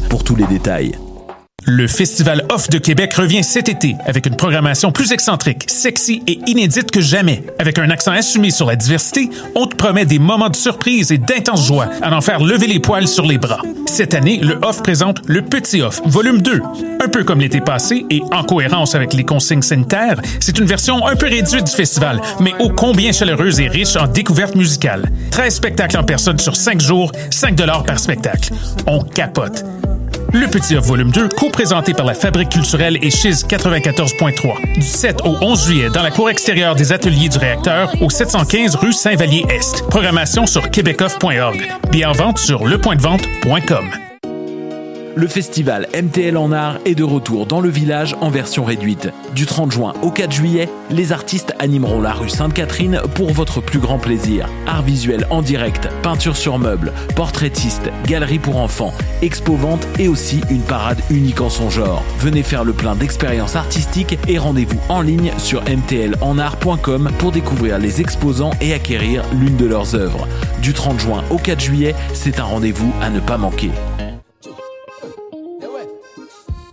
[0.00, 0.92] pour tous les détails.
[1.64, 6.40] Le Festival Off de Québec revient cet été avec une programmation plus excentrique, sexy et
[6.48, 7.44] inédite que jamais.
[7.60, 11.18] Avec un accent assumé sur la diversité, on te promet des moments de surprise et
[11.18, 13.62] d'intense joie à en faire lever les poils sur les bras.
[13.86, 16.62] Cette année, le Off présente le Petit Off, volume 2.
[17.00, 21.06] Un peu comme l'été passé et en cohérence avec les consignes sanitaires, c'est une version
[21.06, 25.08] un peu réduite du festival, mais ô combien chaleureuse et riche en découvertes musicales.
[25.30, 28.52] 13 spectacles en personne sur 5 jours, 5 par spectacle.
[28.88, 29.64] On capote.
[30.32, 34.74] Le Petit Off Volume 2, co-présenté par la Fabrique culturelle et Chiz 94.3.
[34.74, 38.76] Du 7 au 11 juillet, dans la cour extérieure des ateliers du réacteur, au 715
[38.76, 39.88] rue Saint-Vallier-Est.
[39.88, 41.68] Programmation sur québecoff.org.
[41.90, 44.11] Bien en vente sur lepointdevente.com.
[45.14, 49.10] Le festival MTL en art est de retour dans le village en version réduite.
[49.34, 53.78] Du 30 juin au 4 juillet, les artistes animeront la rue Sainte-Catherine pour votre plus
[53.78, 54.48] grand plaisir.
[54.66, 60.62] Art visuel en direct, peinture sur meubles, portraitiste, galerie pour enfants, expo-vente et aussi une
[60.62, 62.02] parade unique en son genre.
[62.18, 68.00] Venez faire le plein d'expériences artistiques et rendez-vous en ligne sur mtlenart.com pour découvrir les
[68.00, 70.26] exposants et acquérir l'une de leurs œuvres.
[70.62, 73.70] Du 30 juin au 4 juillet, c'est un rendez-vous à ne pas manquer.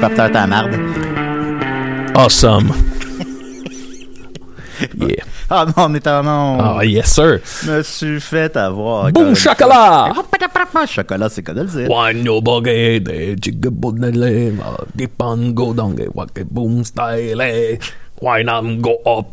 [0.00, 0.78] À la marde?
[2.14, 2.70] Awesome.
[4.94, 5.24] yeah.
[5.50, 6.58] Ah non, on est en non.
[6.60, 7.40] Ah, yes, sir.
[7.66, 9.08] Me suis fait avoir.
[9.08, 10.12] Une chocolat!
[10.86, 11.90] Chocolat, c'est quoi de le dire?
[11.90, 14.54] Wine no buggy, de jigga budnele,
[14.94, 17.78] dipan go down, wake boom style, eh.
[18.20, 19.26] wine am go up.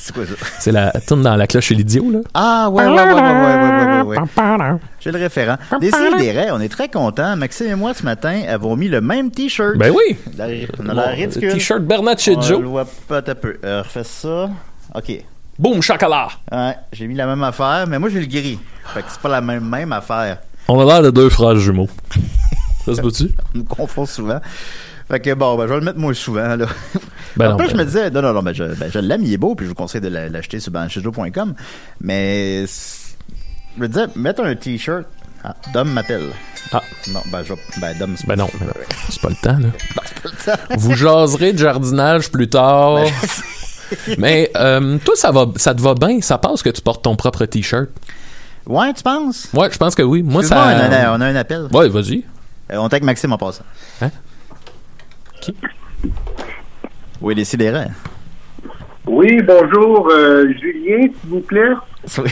[0.02, 0.32] C'est quoi ça?
[0.58, 2.20] C'est la tourne dans la cloche et l'idiot, là.
[2.32, 4.78] Ah, ouais, ouais, ouais, ouais, ouais, ouais, ouais, ouais.
[4.98, 5.56] J'ai le référent.
[5.78, 7.36] Décidérez, on est très contents.
[7.36, 9.76] Maxime et moi, ce matin, avons mis le même T-shirt.
[9.76, 10.16] Ben oui.
[10.38, 10.46] La-
[10.78, 11.52] On a l'air Bon, ridicule.
[11.52, 12.62] T-shirt Bernard On le Joe.
[12.62, 13.58] voit pas un peu.
[13.62, 14.48] Euh, refais ça.
[14.94, 15.12] OK.
[15.58, 16.28] Boom, chocolat.
[16.50, 18.58] Ouais, j'ai mis la même affaire, mais moi, j'ai le gris.
[18.94, 20.38] Fait que c'est pas la même, même affaire.
[20.68, 21.88] On a l'air de deux frères jumeaux.
[22.86, 23.24] Ça se peut-tu?
[23.54, 24.40] On nous confond souvent.
[25.10, 26.66] Fait que bon, ben, je vais le mettre moins souvent, là.
[27.36, 28.98] Ben en non, plus, je ben- me disais, non, non, non, ben, je, ben, je
[28.98, 31.54] l'aime, il est beau, puis je vous conseille de la- l'acheter sur banchijo.com.
[32.00, 33.16] Mais, c'est-
[33.76, 35.04] je me disais, mettre un t-shirt.
[35.44, 36.30] Ah, Dom m'appelle.
[36.72, 36.82] Ah.
[37.12, 38.72] Non, ben, je, ben, Dom, c'est Ben non, ben non.
[39.08, 39.68] c'est pas le temps, là.
[39.94, 40.30] pas le
[40.68, 40.74] temps.
[40.78, 42.98] Vous jaserez de jardinage plus tard.
[44.18, 47.16] Mais euh, toi, ça va, ça te va bien, ça passe que tu portes ton
[47.16, 47.88] propre t-shirt?
[48.66, 49.48] Ouais, tu penses?
[49.54, 50.22] Ouais, je pense que oui.
[50.22, 50.88] Moi, Excuse-moi, ça.
[50.88, 51.68] on, a, on a un appel.
[51.72, 52.24] Ouais, vas-y.
[52.72, 53.64] Euh, on est avec Maxime en passant.
[54.02, 54.10] Hein?
[57.20, 57.88] Oui, les sidérés.
[59.06, 61.72] Oui, bonjour, euh, Julien, s'il vous plaît.
[62.18, 62.30] Oui,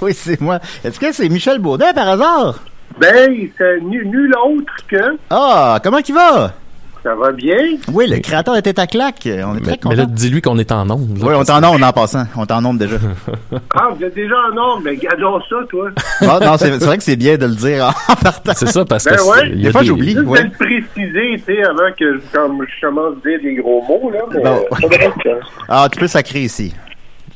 [0.00, 0.58] oui c'est moi.
[0.82, 2.60] Est-ce que c'est Michel Baudin par hasard?
[2.98, 5.16] Ben, c'est nu- nul autre que...
[5.30, 6.54] Ah, comment qu'il va?
[7.02, 7.56] Ça va bien?
[7.92, 9.26] Oui, le créateur Tête à claque.
[9.26, 10.94] On est très Mais, mais là, dis-lui qu'on est en là.
[10.94, 12.24] Oui, on est en onde en passant.
[12.36, 12.96] On est en onde déjà.
[13.74, 15.88] Ah, vous êtes déjà en nombre, mais gardons ça, toi.
[16.22, 18.52] non, non, c'est vrai que c'est bien de le dire en partant.
[18.54, 19.36] C'est ça, parce Ben que ouais.
[19.40, 20.12] c'est- il y a Des fois, j'oublie.
[20.12, 20.44] Juste Ouais.
[20.44, 23.82] de le préciser, tu sais, avant que je, comme, je commence à dire des gros
[23.82, 24.20] mots, là.
[24.32, 25.28] Mais, que-
[25.68, 26.72] Ah, tu peux sacrer ici.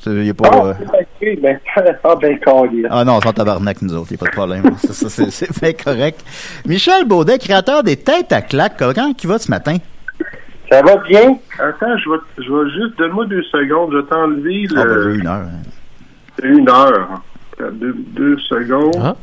[0.06, 0.48] Il y a pas...
[0.52, 0.74] Ah, euh,
[1.42, 1.58] ben,
[2.04, 2.38] ah, ben.
[2.90, 4.76] Ah non, on s'en tabarnak, nous autres, il a pas de problème.
[4.78, 6.20] ça, ça, c'est- c'est bien correct.
[6.66, 9.76] Michel Baudet, créateur des Têtes à claque, comment qui va ce matin?
[10.70, 11.36] Ça va bien?
[11.58, 15.12] Attends, je vais, je vais juste, donne-moi deux secondes, je vais t'enlever Ah, ben, le,
[15.14, 15.46] j'ai une heure.
[16.42, 17.22] une heure.
[17.72, 18.96] Deux, deux secondes.
[19.02, 19.14] Ah.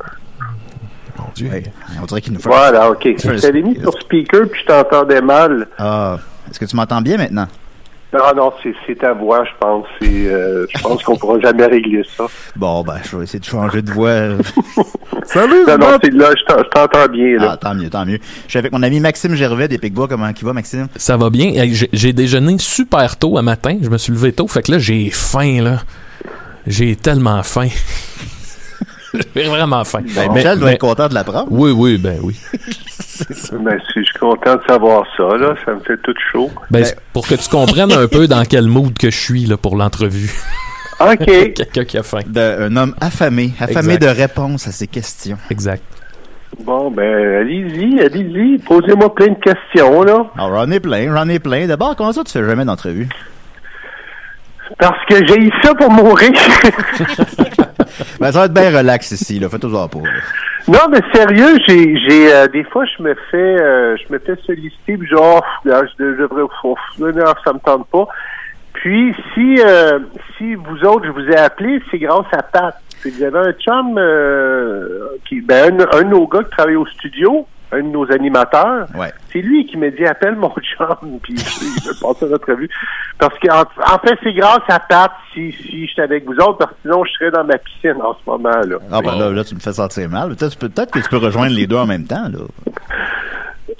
[1.19, 1.50] Mon Dieu.
[1.50, 1.63] Ouais,
[2.01, 2.50] on dirait qu'il nous fait...
[2.50, 3.07] Voilà, ok.
[3.24, 5.68] Je t'avais mis sur speaker, puis je t'entendais mal.
[5.77, 6.18] Ah,
[6.50, 7.47] est-ce que tu m'entends bien maintenant?
[8.15, 9.86] Ah non, c'est c'est ta voix, je pense.
[10.01, 12.25] C'est, euh, je pense qu'on pourra jamais régler ça.
[12.56, 14.12] Bon, ben, je vais essayer de changer de voix.
[15.25, 17.50] Salut, Non, non, c'est là, je t'en- je t'entends bien, là.
[17.54, 18.19] Ah, tant mieux, tant mieux.
[18.45, 20.07] Je suis avec mon ami Maxime Gervais des Picbois.
[20.07, 20.88] Comment qui va, Maxime?
[20.95, 21.51] Ça va bien.
[21.94, 23.77] J'ai déjeuné super tôt à matin.
[23.81, 24.48] Je me suis levé tôt.
[24.48, 25.80] Fait que là, j'ai faim, là.
[26.68, 27.68] J'ai tellement faim.
[29.36, 30.01] j'ai vraiment faim.
[30.15, 31.48] Ben, Michel doit mais- être content de l'apprendre.
[31.51, 32.36] Oui, oui, ben oui.
[33.51, 35.54] Ben, si je suis content de savoir ça, là.
[35.65, 36.50] Ça me fait tout chaud.
[36.71, 39.56] Ben, Ben- pour que tu comprennes un peu dans quel mood que je suis là,
[39.56, 40.31] pour l'entrevue.
[41.00, 41.54] OK.
[41.54, 42.19] Quelqu'un qui a faim.
[42.25, 44.01] De- un homme affamé, affamé Exact.
[44.01, 45.38] de réponses à ses questions.
[45.51, 45.83] Exact.
[46.63, 47.04] Bon, ben,
[47.42, 48.57] allez-y, allez-y.
[48.59, 50.25] Posez-moi plein de questions, là.
[50.38, 51.68] Alors, j'en ai plein, j'en ai plein.
[51.68, 53.07] D'abord, comment ça tu fais jamais d'entrevue?
[54.79, 56.31] Parce que j'ai eu ça pour mourir.
[58.19, 59.49] Ben, ça va être bien relax ici, là.
[59.49, 59.99] Fais toujours pas.
[60.67, 64.35] non, mais sérieux, j'ai, j'ai, euh, des fois, je me fais, euh, je me fais
[64.45, 67.11] solliciter, puis genre, là, je, devrais, ouf, non,
[67.43, 68.07] ça me tente pas.
[68.73, 69.99] Puis, si, euh,
[70.37, 72.75] si vous autres, je vous ai appelé, c'est grâce à Pat.
[73.01, 76.75] Puis, Vous avez un chum, euh, qui, ben, un, un de nos gars qui travaille
[76.75, 78.87] au studio, un de nos animateurs.
[78.95, 79.11] Ouais.
[79.31, 82.69] C'est lui qui m'a dit appelle mon chum, puis il veut passer notre revue.
[83.17, 86.57] Parce que en, en fait, c'est grâce à Pat si, si j'étais avec vous autres,
[86.59, 88.77] parce que sinon je serais dans ma piscine en ce moment là.
[88.91, 90.35] Ah, ben là, là, tu me fais sentir mal.
[90.35, 92.39] Peut-être, peut-être que tu peux rejoindre les deux en même temps, là.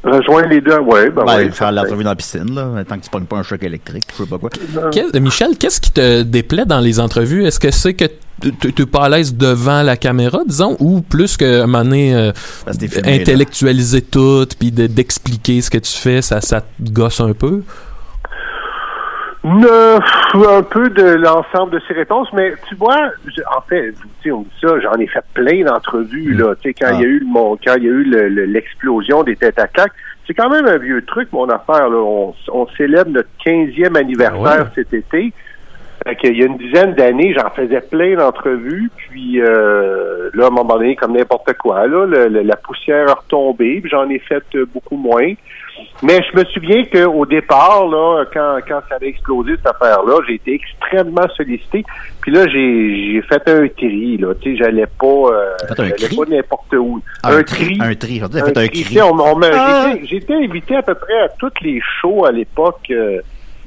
[0.04, 2.84] Rejoindre les deux, ouais, ben, Ben, ouais, faire l'entrevue dans la piscine, là.
[2.88, 4.50] Tant que tu pognes pas un choc électrique, je sais pas quoi.
[4.92, 7.46] Quel- Michel, qu'est-ce qui te déplaît dans les entrevues?
[7.46, 8.06] Est-ce que c'est que
[8.42, 11.86] tu n'es pas à l'aise devant la caméra, disons, ou plus que à un moment
[11.86, 12.32] donné, euh,
[13.08, 13.14] là.
[13.22, 17.62] intellectualiser tout, puis de- d'expliquer ce que tu fais, ça, ça te gosse un peu?
[19.44, 20.00] Ne-
[20.58, 23.12] un peu de l'ensemble de ces réponses, mais tu vois,
[23.58, 26.74] en fait, tu sais, on dit ça, j'en ai fait plein d'entrevues, là, tu sais,
[26.74, 26.94] quand Ah.
[26.94, 29.36] il y a eu le, mon, quand il y a eu le- le- l'explosion des
[29.36, 29.92] têtes à claques,
[30.26, 34.68] c'est quand même un vieux truc, mon affaire, là, on, on célèbre notre 15e anniversaire
[34.68, 35.34] Ah cet été,
[36.08, 40.48] fait qu'il y a une dizaine d'années, j'en faisais plein d'entrevues, puis euh, là, à
[40.48, 44.10] un moment donné, comme n'importe quoi, là, le- le- la poussière a retombé, puis j'en
[44.10, 45.34] ai fait euh, beaucoup moins.
[46.04, 50.36] Mais je me souviens qu'au départ, là, quand, quand ça avait explosé cette affaire-là, j'ai
[50.36, 51.84] été extrêmement sollicité.
[52.22, 54.34] Puis là, j'ai j'ai fait un tri, là.
[54.42, 57.02] Tu sais, j'allais pas, euh, j'allais pas n'importe où.
[57.24, 57.78] Ah, un, un tri.
[57.78, 57.78] tri.
[57.82, 58.20] Un tri.
[58.22, 58.68] T'as fait un
[59.36, 59.92] m'a- Ah!
[59.94, 62.82] J'étais j'étais invité à peu près à tous les shows à l'époque.
[62.92, 63.22] euh,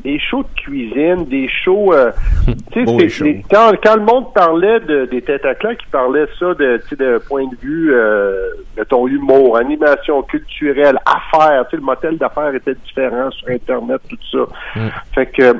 [0.06, 1.92] des shows de cuisine, des shows...
[1.92, 2.12] euh,
[2.76, 6.80] les quand, quand le monde parlait de, des têtes à claques, il parlait ça de,
[6.96, 11.64] de point de vue euh, de ton humour, animation culturelle, affaires.
[11.64, 14.80] Tu sais, le modèle d'affaires était différent sur Internet, tout ça.
[15.12, 15.56] Fait que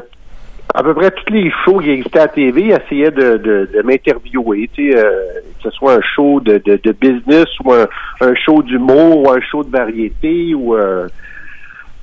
[0.74, 3.82] à peu près tous les shows qui existaient à la TV essayaient de, de, de
[3.82, 5.10] m'interviewer, euh,
[5.58, 7.86] que ce soit un show de, de, de business ou un,
[8.20, 11.08] un show d'humour ou un show de variété ou euh,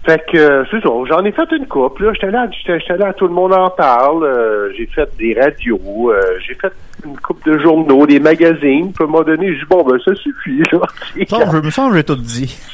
[0.05, 3.13] fait que euh, c'est ça, j'en ai fait une coupe, là, j'étais là, j'étais là,
[3.13, 6.71] tout le monde en parle, euh, j'ai fait des radios, euh, j'ai fait
[7.05, 9.97] une coupe de journaux, des magazines, puis à un moment donné, je dis bon ben
[10.03, 10.79] ça suffit, là.
[11.27, 12.57] Ça, je me sens j'ai tout dit.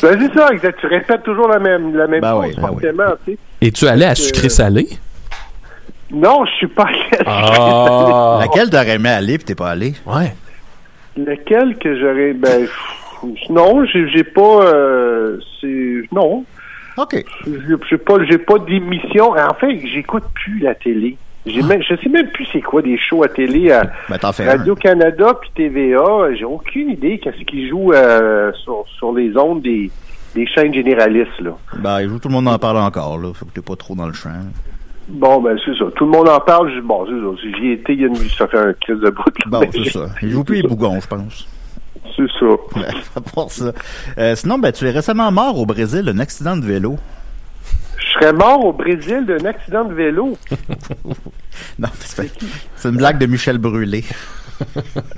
[0.00, 0.78] Ben, c'est ça, exact.
[0.80, 2.68] Tu répètes toujours la même la même Ben chose, oui, ben oui.
[2.68, 3.38] forcément, tu sais.
[3.60, 4.86] Et tu allais à sucré-salé?
[6.12, 6.86] Non, je suis pas
[7.26, 8.38] Ah!
[8.40, 9.94] Laquelle t'aurais aimé aller pis t'es pas allé?
[10.06, 10.32] Ouais.
[11.16, 12.68] Lequel que j'aurais ben
[13.50, 16.44] non, j'ai j'ai pas euh, c'est non,
[16.96, 17.24] OK.
[17.46, 17.52] j'ai
[17.90, 19.32] j'ai pas pas d'émission.
[19.32, 21.16] En fait, j'écoute plus la télé.
[21.46, 24.32] J'ai même, je sais même plus c'est quoi des shows à télé à Ben, t'en
[24.32, 24.56] fais un.
[24.56, 26.32] Radio Canada puis TVA.
[26.38, 29.90] J'ai aucune idée qu'est-ce qu'ils jouent euh, sur, sur les ondes des,
[30.34, 31.50] des chaînes généralistes là.
[31.76, 33.32] Ben, il joue, tout le monde en parle encore, là.
[33.34, 34.30] Faut que t'es pas trop dans le champ.
[35.06, 35.84] Bon ben c'est ça.
[35.94, 36.72] Tout le monde en parle.
[36.74, 37.12] Je- Bon c'est
[37.52, 37.58] ça.
[37.60, 39.24] J'y étais il y a une ça fait un crise de bout.
[39.48, 40.06] Bon, c'est ça.
[40.22, 41.46] Il joue plus les bougons, je pense.
[42.16, 42.46] C'est ça.
[43.36, 43.72] Ouais, ça.
[44.18, 46.96] Euh, sinon, ben, tu es récemment mort au Brésil d'un accident de vélo.
[47.98, 50.36] Je serais mort au Brésil d'un accident de vélo.
[51.78, 54.04] Non, c'est une blague de Michel Brûlé.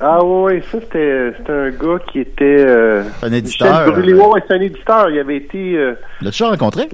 [0.01, 4.13] Ah oui, ça c'était c'était un gars qui était euh, Un éditeur, Michel Brûlé.
[4.13, 5.11] euh, Ouais, ouais, c'est un éditeur.
[5.11, 6.89] Il avait été euh, L'as-tu rencontré?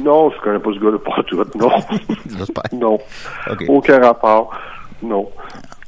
[0.00, 1.42] non, je connais pas ce gars-là pas tout.
[1.58, 1.70] Non,
[2.38, 2.62] J'espère.
[2.72, 2.98] non,
[3.68, 4.52] aucun rapport.
[5.02, 5.28] Non.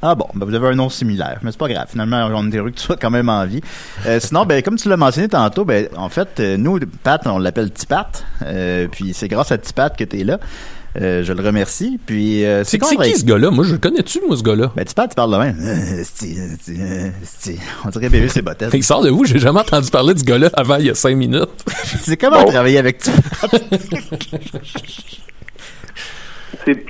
[0.05, 1.87] Ah bon, ben vous avez un nom similaire, mais c'est pas grave.
[1.89, 3.61] Finalement, on est heureux que tu sois quand même en vie.
[4.07, 7.39] Euh, sinon, ben comme tu l'as mentionné tantôt, ben en fait, euh, nous, Pat, on
[7.39, 8.11] l'appelle Tipat.
[8.43, 10.41] Euh, puis c'est grâce à Tipat que tu es là.
[11.01, 11.99] Euh, je le remercie.
[12.05, 13.51] Puis euh, C'est qui ce gars-là?
[13.51, 14.73] Moi, je le connais-tu, moi, ce gars-là?
[14.77, 15.57] Ben Tipat, tu parles de même.
[15.61, 17.11] Euh.
[17.85, 18.71] On dirait bébé c'est bottette.
[18.75, 19.25] Il sort de où?
[19.25, 21.49] J'ai jamais entendu parler de ce gars-là avant il y a cinq minutes.
[22.03, 23.49] c'est comment travailler avec Tipat?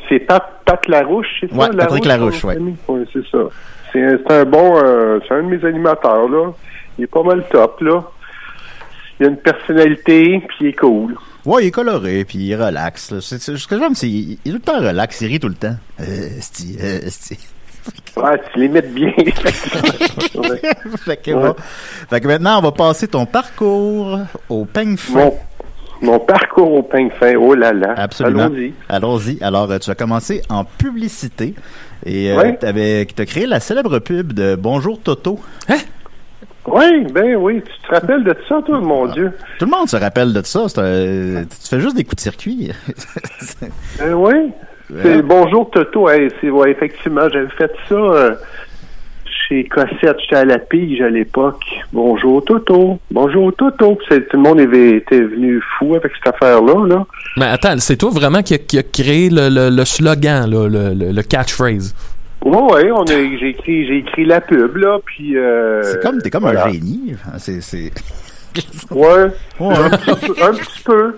[0.09, 1.57] C'est Pat, Pat Larouche, c'est ça?
[1.57, 2.57] Ouais, Patrick Larouche, son ouais.
[3.13, 3.39] c'est ça.
[3.93, 6.53] C'est un, bon, euh, c'est un de mes animateurs, là.
[6.99, 8.03] Il est pas mal top, là.
[9.21, 11.15] Il a une personnalité, puis il est cool.
[11.45, 13.11] Ouais, il est coloré, puis il relaxe.
[13.13, 13.19] là.
[13.21, 15.41] C'est, c'est- ce que j'aime, c'est il, il est tout le temps relax, il rit
[15.41, 15.77] tout le temps.
[16.01, 16.05] Euh,
[16.41, 17.39] sti, euh, sti.
[18.17, 19.13] Ouais, tu l'imites bien.
[20.35, 20.61] Ouais.
[21.05, 21.49] fait, que, Ouais.
[21.49, 21.55] bon.
[22.11, 24.97] fait que maintenant, on va passer ton parcours au peigne.
[25.11, 25.35] Mon,
[26.03, 27.95] mon parcours au peigne fin, oh là là.
[27.97, 28.45] Absolument.
[28.45, 28.73] Allons-y.
[28.89, 29.39] Allons-y.
[29.43, 31.55] Alors, euh, tu as commencé en publicité
[32.05, 32.57] et euh, Ouais.
[32.57, 35.39] t'avais, t'as créé la célèbre pub de Bonjour Toto.
[36.67, 39.33] Oui, ben oui, tu te rappelles de ça, toi, mon Dieu?
[39.59, 40.61] Tout le monde se rappelle de ça.
[40.77, 42.71] Un- tu fais juste des coups de circuit.
[43.99, 44.53] Ben oui.
[45.03, 48.35] C'est Bonjour Toto, hey, ouais, effectivement, j'avais fait ça euh,
[49.53, 51.63] chez Cossette, j'étais à la pige à l'époque.
[51.93, 53.99] Bonjour Toto, bonjour Toto.
[54.09, 57.05] C'est- Tout le monde avait- était venu fou avec cette affaire-là, là.
[57.37, 60.69] Mais attends, c'est toi vraiment qui a, qui a créé le, le- le slogan, là,
[60.69, 61.95] le, le- le catchphrase?
[62.45, 63.07] Ouais, ouais, on a,
[63.39, 66.67] j'ai écrit, j'ai écrit la pub, là, puis euh, c'est comme, t'es comme voilà.
[66.67, 67.15] un génie.
[67.39, 67.91] C'est, c'est...
[68.91, 69.31] Ouais,
[69.61, 69.75] Ouais.
[69.77, 71.17] un, petit peu, un petit peu.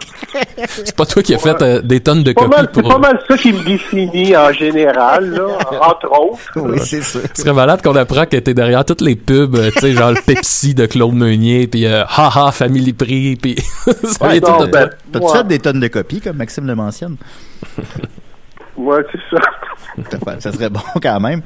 [0.68, 2.90] C'est pas toi qui as fait euh, des tonnes de copies mal, c'est pour...
[2.90, 5.46] pas mal ça qui me définit en général, là,
[5.80, 6.40] entre autres.
[6.56, 7.20] oui, c'est ça.
[7.34, 10.10] Ce serait malade qu'on apprend que t'es derrière toutes les pubs, euh, tu sais, genre
[10.10, 13.56] le Pepsi de Claude Meunier, puis euh, haha, Family Prix, puis
[14.04, 15.32] ça Ouais, ben, T'as-tu ouais.
[15.32, 17.16] fait des tonnes de copies, comme Maxime le mentionne?
[18.76, 19.42] Ouais, c'est ça.
[20.40, 21.42] Ça serait bon quand même.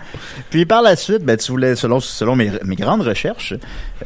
[0.50, 3.54] Puis par la suite, ben, tu voulais, selon, selon mes, mes grandes recherches,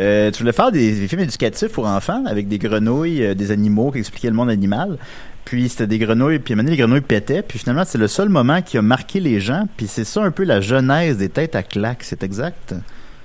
[0.00, 3.52] euh, tu voulais faire des, des films éducatifs pour enfants avec des grenouilles, euh, des
[3.52, 4.98] animaux qui expliquaient le monde animal.
[5.44, 7.42] Puis c'était des grenouilles, puis maintenant les grenouilles pétaient.
[7.42, 9.64] Puis finalement, c'est le seul moment qui a marqué les gens.
[9.76, 12.74] Puis c'est ça un peu la genèse des têtes à claques, c'est exact?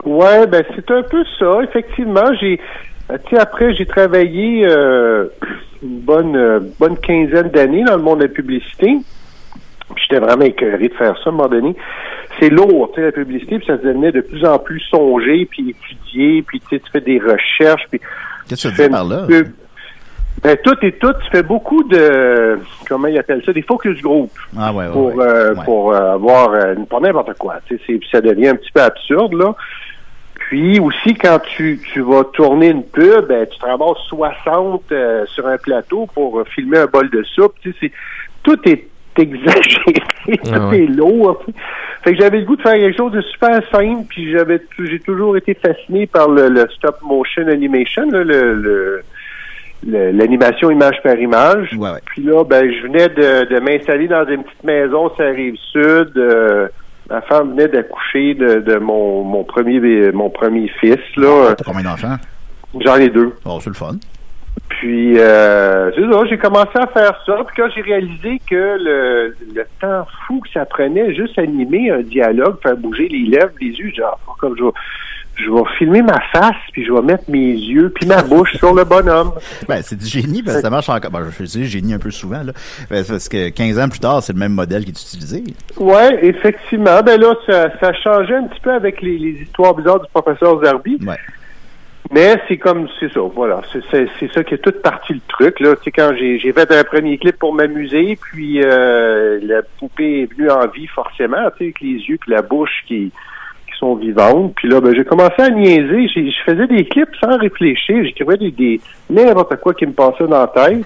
[0.03, 1.59] Ouais, ben c'est un peu ça.
[1.63, 2.59] Effectivement, j'ai,
[3.11, 5.27] euh, après j'ai travaillé euh,
[5.81, 8.97] une bonne euh, bonne quinzaine d'années dans le monde de la publicité.
[10.01, 11.75] J'étais vraiment écœuré de faire ça à un moment donné.
[12.39, 15.71] C'est lourd, tu sais, la publicité, puis ça devenait de plus en plus songé, puis
[15.71, 17.99] étudié, puis tu fais des recherches, puis
[18.47, 19.25] Qu'est-ce que tu fais par là?
[19.27, 19.47] pub.
[20.43, 24.29] Ben, tout et tout, tu fais beaucoup de, comment ils appellent ça, des focus group
[24.55, 25.25] Ah ouais, ouais, pour ouais.
[25.25, 27.55] euh, pour euh, avoir euh, pas n'importe quoi.
[27.67, 29.55] Tu sais, ça devient un petit peu absurde là.
[30.35, 35.25] Puis aussi quand tu, tu vas tourner une pub, ben, tu te ramasses 60 euh,
[35.25, 37.55] sur un plateau pour euh, filmer un bol de soupe.
[37.61, 37.91] Tu sais,
[38.43, 38.87] tout est
[39.19, 40.85] exagéré, Ah ouais.
[40.87, 41.43] lourd.
[42.03, 44.99] Fait que j'avais le goût de faire quelque chose de super simple, puis j'avais j'ai
[44.99, 49.01] toujours été fasciné par le, le stop motion animation, là, le-
[49.85, 51.69] l'animation image par image.
[51.77, 51.99] Ouais, ouais.
[52.05, 55.55] Puis là, ben, je venais de, de m'installer dans une petite maison sur la rive
[55.71, 56.11] sud.
[56.17, 56.67] Euh,
[57.09, 59.79] ma femme venait d'accoucher de, de mon, mon premier
[60.11, 60.97] mon premier fils.
[61.15, 62.17] Là, T'as combien d'enfants?
[62.83, 63.33] j'en ai deux.
[63.45, 63.95] Oh, c'est le fun.
[64.69, 67.35] Puis euh, c'est ça, j'ai commencé à faire ça.
[67.45, 72.01] Puis quand j'ai réalisé que le, le temps fou que ça prenait juste animer un
[72.01, 74.71] dialogue, faire bouger les lèvres, les yeux, genre comme je vais,
[75.35, 78.73] je vais filmer ma face, puis je vais mettre mes yeux, puis ma bouche sur
[78.73, 79.31] le bonhomme.
[79.67, 81.11] Ben, c'est du génie, parce que ça marche encore.
[81.11, 82.53] Ben, je dis génie un peu souvent, là.
[82.89, 85.43] Ben, parce que 15 ans plus tard, c'est le même modèle qui est utilisé.
[85.77, 87.01] Ouais, effectivement.
[87.03, 90.63] Ben là, ça, ça changeait un petit peu avec les, les histoires bizarres du professeur
[90.63, 90.97] Zerbi.
[91.05, 91.17] Ouais.
[92.11, 93.61] Mais c'est comme, c'est ça, voilà.
[93.71, 95.75] C'est, c'est, c'est ça qui est toute partie le truc, là.
[95.83, 100.49] Sais, quand j'ai, fait un premier clip pour m'amuser, puis euh, la poupée est venue
[100.49, 103.11] en vie forcément, tu sais, avec les yeux puis la bouche qui,
[103.67, 104.53] qui sont vivantes.
[104.55, 106.07] Puis là, ben, j'ai commencé à niaiser.
[106.07, 108.03] Je faisais des clips sans réfléchir.
[108.03, 110.85] J'écrivais des, des n'importe quoi qui me passait dans la tête.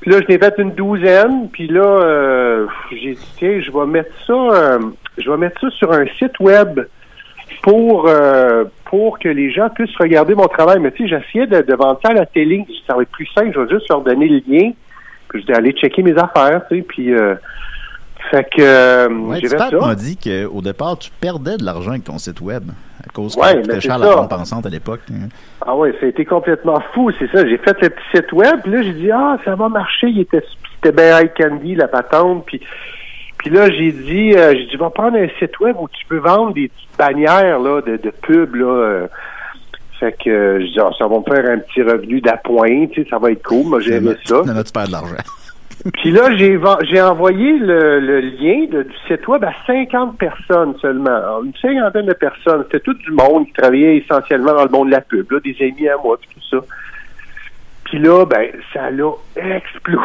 [0.00, 1.48] Puis là, je n'ai fait une douzaine.
[1.52, 4.78] Puis là, euh, j'ai dit, tiens, je vais mettre ça, euh,
[5.18, 6.80] je vais mettre ça sur un site web
[7.62, 10.78] pour euh, pour que les gens puissent regarder mon travail.
[10.80, 12.66] Mais tu sais, j'essayais de, de vendre ça à la télé.
[12.86, 13.52] Ça va être plus simple.
[13.54, 14.70] Je vais juste leur donner le lien.
[15.28, 16.82] Puis je vais aller checker mes affaires, tu sais.
[16.82, 17.34] Puis euh,
[18.30, 19.78] fait que euh, Ouais, j'ai fait Pat ça.
[19.78, 22.64] m'a dit qu'au départ, tu perdais de l'argent avec ton site web.
[23.02, 25.00] À cause que Ouais, cher c'est la bande pensante à l'époque.
[25.10, 25.28] hein.
[25.64, 27.46] Ah ouais, ça a été complètement fou, c'est ça.
[27.46, 30.20] J'ai fait le petit site web, puis là j'ai dit ah ça va marcher, il
[30.20, 30.42] était
[30.74, 32.60] c'était bien high candy la patente, puis
[33.40, 36.18] Puis là, j'ai dit, euh, j'ai dit, va prendre un site web où tu peux
[36.18, 38.54] vendre des petites bannières là, de, de pub.
[38.54, 39.06] Là, euh.
[39.98, 43.02] fait que euh, je dis, Ah, ça va me faire un petit revenu d'appoint, tu
[43.02, 43.66] sais, ça va être cool.
[43.66, 44.42] Moi, j'ai aimé ça.
[44.42, 45.14] Finalement, tu perds de l'argent.
[45.94, 51.08] Puis là, j'ai envoyé le, le lien de- du site web à 50 personnes seulement.
[51.16, 52.64] Alors, Une cinquantaine de personnes.
[52.64, 55.56] C'était tout du monde qui travaillait essentiellement dans le monde de la pub, là, des
[55.62, 56.62] amis à moi, puis tout ça.
[57.84, 59.10] Puis là, ben, ça l'a
[59.56, 59.98] explosé,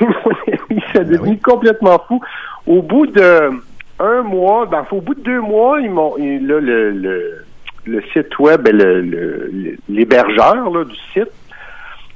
[0.00, 0.82] mon ami.
[0.92, 2.20] Ça a devenu complètement fou.
[2.66, 3.50] Au bout de
[3.98, 7.44] un mois, ben, au bout de deux mois, ils m'ont, là, le, le,
[7.84, 11.30] le site web, ben, le, l'hébergeur, là, du site,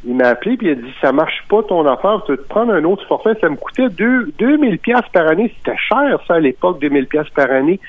[0.05, 2.49] il m'a appelé puis il a dit ça marche pas ton affaire, tu veux te
[2.49, 6.35] prendre un autre forfait, ça me coûtait deux, 2000 pièces par année, c'était cher ça
[6.35, 7.81] à l'époque 2000 pièces par année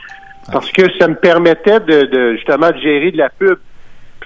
[0.51, 3.57] parce que ça me permettait de, de justement de gérer de la pub.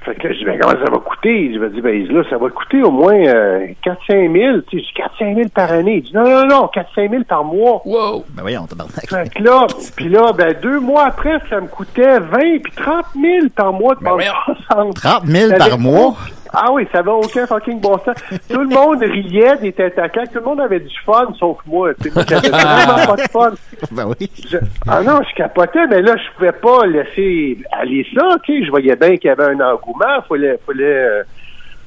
[0.03, 1.53] Fait que là, je dis, ben, comment ça va coûter?
[1.53, 4.62] Je me dis, ben, là, ça va coûter au moins euh, 4-5 000.
[4.67, 5.98] Tu sais, je dis, 4-5 000 par année.
[5.98, 7.81] Il dit, non, non, non, 4-5 000 par mois.
[7.86, 8.25] Wow!
[8.29, 9.08] Ben voyons, tabarnak.
[9.08, 13.05] Fait que là, puis là, ben, deux mois après, ça me coûtait 20 puis 30
[13.15, 14.34] 000 par mois de Ben bande voyons.
[14.67, 14.96] passante.
[14.96, 16.15] 30 000 Ça par mois?
[16.53, 18.15] Ah oui, ça avait aucun fucking bon sens.
[18.50, 20.10] Tout le monde riait des têtes à.
[20.10, 21.93] Tout le monde avait du fun, sauf moi.
[21.93, 22.15] tu sais.
[22.15, 23.51] Moi, J'avais vraiment pas de fun.
[23.91, 24.29] Ben oui.
[24.50, 24.58] Je-
[24.89, 28.36] ah non, je capotais, mais là, je pouvais pas laisser aller ça.
[28.43, 30.22] Tu sais, je voyais bien qu'il y avait un engouement.
[30.27, 30.84] Fallait, fallait.
[30.84, 31.24] euh,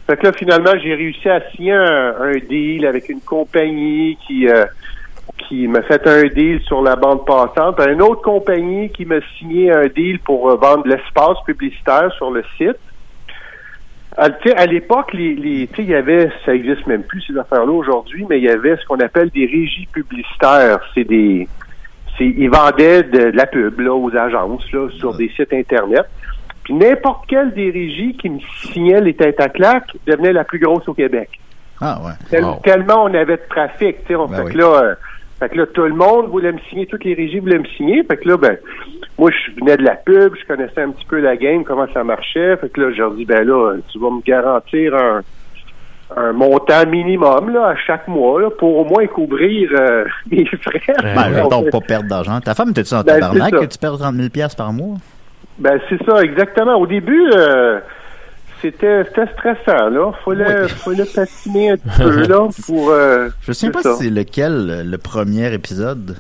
[0.07, 4.49] Fait que là, finalement, j'ai réussi à signer un, un deal avec une compagnie qui
[4.49, 4.65] euh,
[5.49, 9.71] qui m'a fait un deal sur la bande passante, une autre compagnie qui m'a signé
[9.73, 12.77] un deal pour euh, vendre l'espace publicitaire sur le site.
[14.17, 17.73] À, sais, à l'époque, les, les, il y avait, ça existe même plus ces affaires-là
[17.73, 20.79] aujourd'hui, mais il y avait ce qu'on appelle des régies publicitaires.
[20.95, 21.49] C'est des,
[22.21, 26.05] ils vendaient de, de la pub là, aux agences là, sur des sites internet.
[26.63, 28.39] Puis n'importe quelle des régies qui me
[28.73, 31.29] signait les têtes à claques devenait la plus grosse au Québec.
[31.81, 32.13] Ah ouais.
[32.31, 32.61] Tel- Wow.
[32.63, 34.15] Tellement on avait de trafic, tu sais.
[34.15, 34.53] on- Ben fait oui.
[34.53, 34.95] que là, euh,
[35.45, 38.03] fait que là, tout le monde voulait me signer, toutes les régies voulaient me signer.
[38.05, 38.57] Fait que là, ben,
[39.19, 42.03] moi, je venais de la pub, je connaissais un petit peu la game, comment ça
[42.03, 42.57] marchait.
[42.57, 45.21] Fait que là, je leur dis, ben là, tu vas me garantir un,
[46.17, 50.81] un montant minimum là, à chaque mois là, pour au moins couvrir euh, mes frais.
[51.03, 51.49] Ben, ouais.
[51.51, 52.41] donc, pas perdre d'argent.
[52.41, 54.97] Ta femme, t'es-tu en Ben, tabarnak que tu perds 30 000 pièces par mois?
[55.59, 56.77] Ben c'est ça, exactement.
[56.77, 57.81] Au début, euh,
[58.71, 60.13] c'était c'était stressant, là.
[60.25, 60.69] Fallait, Oui.
[60.69, 62.91] fallait patiner un petit peu, là, pour...
[62.91, 66.17] euh, Je sais pas si c'est lequel, le premier épisode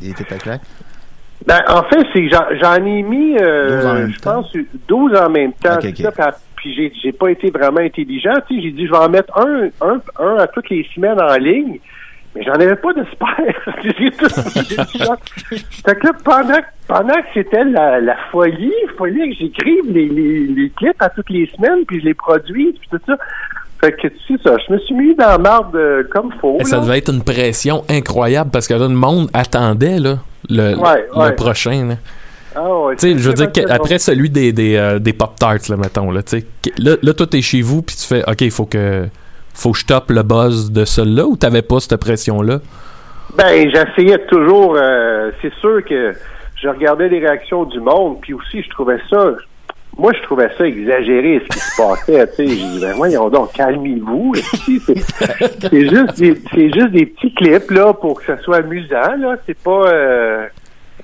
[0.00, 0.60] des claques.
[1.46, 4.42] Ben, en fait, c'est j'en, ai mis, euh, 12 en même je temps.
[4.42, 4.52] pense,
[4.88, 5.80] 12 en même temps.
[5.80, 6.04] Ça, puis-
[6.56, 8.32] puis j'ai, j'ai pas été vraiment intelligent.
[8.48, 11.20] Tu sais, j'ai dit, je vais en mettre un, un, un à toutes les semaines
[11.20, 11.78] en ligne.
[12.34, 13.36] Mais j'en avais pas de spare.
[13.82, 14.28] J'ai tout-.
[15.84, 19.84] Fait que là, pendant, que- pendant que c'était la, la folie, il fallait que j'écrive
[19.90, 23.16] les, les, les clips à toutes les semaines, puis je les produise, puis tout ça.
[23.80, 26.58] Fait que, tu sais ça, je me suis mis dans la marde euh, comme faux.
[26.60, 30.16] Et ça devait être une pression incroyable parce que là, le monde attendait là,
[30.50, 31.32] le, Ouais, le ouais.
[31.34, 31.86] prochain.
[31.88, 31.94] là.
[32.56, 35.68] Ah ouais, Tu sais, je veux dire, que- après celui des, des, euh, des Pop-Tarts,
[35.68, 36.46] là, mettons, là, tu sais,
[36.78, 39.04] là, là, toi, t'es chez vous, puis tu fais, OK, il faut que,
[39.58, 42.58] faut que je tape le buzz de celui-là, ou t'avais pas cette pression-là?
[43.36, 44.76] Ben, j'essayais toujours.
[44.76, 46.12] euh, c'est sûr que
[46.60, 49.32] je regardais les réactions du monde, puis aussi, je trouvais ça.
[49.96, 52.26] Moi, je trouvais ça exagéré ce qui se passait.
[52.28, 54.32] Tu sais, j'ai dit, ben voyons donc, calmez-vous.
[54.64, 59.16] C'est juste, des- c'est juste des petits clips là pour que ça soit amusant.
[59.18, 59.88] Là, c'est pas.
[59.88, 60.46] Euh...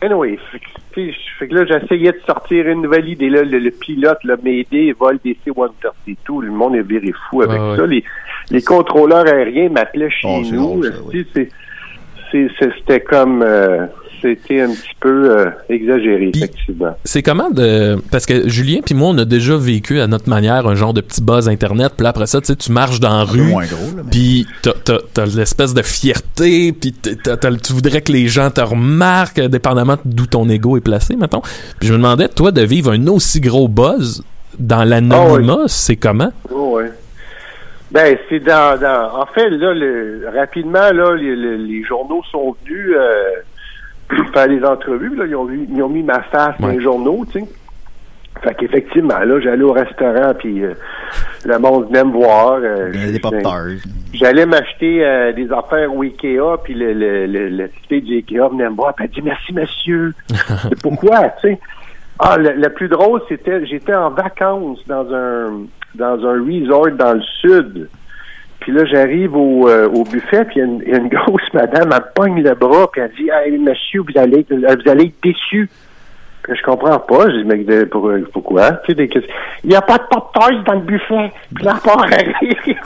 [0.01, 3.29] Anyway, fait que, tu sais, je- fait que là, j'essayais de sortir une nouvelle idée.
[3.31, 6.43] Là, le, le pilote, là, m'aider, vol DC-132.
[6.43, 7.77] Le monde est viré fou avec ouais.
[7.77, 7.87] ça.
[7.87, 8.05] Les,
[8.51, 10.83] les contrôleurs aériens m'appelaient chez Oh, c'est nous.
[11.13, 11.27] oui.
[12.33, 13.87] c'était comme euh,
[14.23, 16.97] c'était un petit peu euh, exagéré effectivement.
[17.05, 17.97] C'est comment de.
[18.11, 21.01] Parce que Julien puis moi, on a déjà vécu à notre manière un genre de
[21.01, 23.43] petit buzz Internet, puis là, après ça, tu sais, tu marches dans la rue.
[23.43, 24.03] moins gros, là.
[24.05, 29.97] mais- Puis t'as, l'espèce de fierté, puis tu voudrais que les gens te remarquent, dépendamment
[30.05, 31.41] d'où ton ego est placé, mettons.
[31.79, 34.23] Puis je me demandais, toi, de vivre un aussi gros buzz
[34.59, 36.33] dans l'anonymat, c'est comment?
[36.53, 36.91] Oh, ouais.
[37.91, 42.57] Ben c'est dans, dans en fait là le, rapidement là les, les- les journaux sont
[42.65, 43.13] venus euh,
[44.35, 47.25] faire des entrevues là ils ont vu- ils ont mis ma face dans les journaux
[47.33, 47.47] tu sais.
[48.43, 50.75] Fait qu'effectivement là j'allais au restaurant puis euh,
[51.47, 52.59] le monde venait me voir.
[52.63, 52.91] euh,
[53.21, 53.69] pop-tarts.
[54.13, 58.49] J'allais m'acheter euh, des affaires au Ikea, puis le, le, le, le petit du Ikea
[58.51, 60.13] venait me voir, puis elle dit merci monsieur.
[60.69, 61.61] C'est pourquoi, tu sais?
[62.19, 65.63] Ah, le, le plus drôle, c'était j'étais en vacances dans un
[65.97, 67.89] dans un resort dans le sud.
[68.65, 70.99] Puis là, j'arrive au, euh, au buffet, puis il y a une- il y, a
[70.99, 74.39] une grosse madame, elle me pogne le bras, puis elle dit Hey, monsieur, vous allez,
[74.41, 75.69] être- vous allez être déçu.
[76.47, 77.31] Je comprends pas.
[77.31, 78.73] Je dis, mais de- pour- pourquoi?
[78.73, 79.33] Tu sais, des questions.
[79.65, 80.31] Il n'y a pas de pop
[80.67, 81.31] dans le buffet.
[81.55, 82.83] Puis là, pas à rire.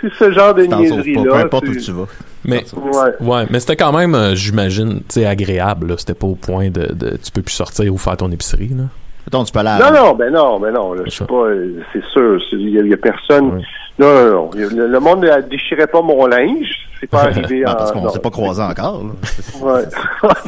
[0.00, 1.22] C'est ce genre de niaiserie-là.
[1.22, 2.06] peu importe où tu vas.
[2.44, 3.10] Mais, Ouais.
[3.26, 5.88] ouais, mais c'était quand même, euh, j'imagine, tu sais, agréable.
[5.88, 5.94] là.
[5.98, 8.68] C'était pas au point de, de- Tu peux plus sortir ou faire ton épicerie.
[8.76, 8.84] Là.
[9.26, 10.94] Mettons, tu peux aller à- Non, non, ben non, ben non.
[11.08, 12.38] C'est pas, euh, c'est sûr.
[12.52, 13.60] Il y, y a personne.
[13.98, 14.50] Non, non, non.
[14.54, 16.68] Le, le monde ne déchirait pas mon linge.
[17.00, 17.74] C'est pas arrivé Non, en.
[17.74, 18.10] parce qu'on non.
[18.10, 19.02] s'est pas croisé encore.
[19.62, 19.82] Ouais,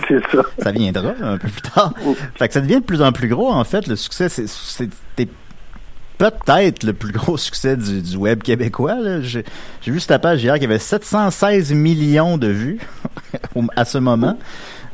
[0.09, 0.43] c'est ça.
[0.59, 1.93] ça viendra un peu plus tard.
[2.37, 3.87] Fait que ça devient de plus en plus gros, en fait.
[3.87, 4.47] Le succès, c'est-
[6.19, 8.97] peut-être le plus gros succès du, du web québécois.
[9.23, 9.45] J'ai
[9.87, 12.81] vu sur ta page hier qu'il y avait 716 millions de vues
[13.77, 14.37] à ce moment.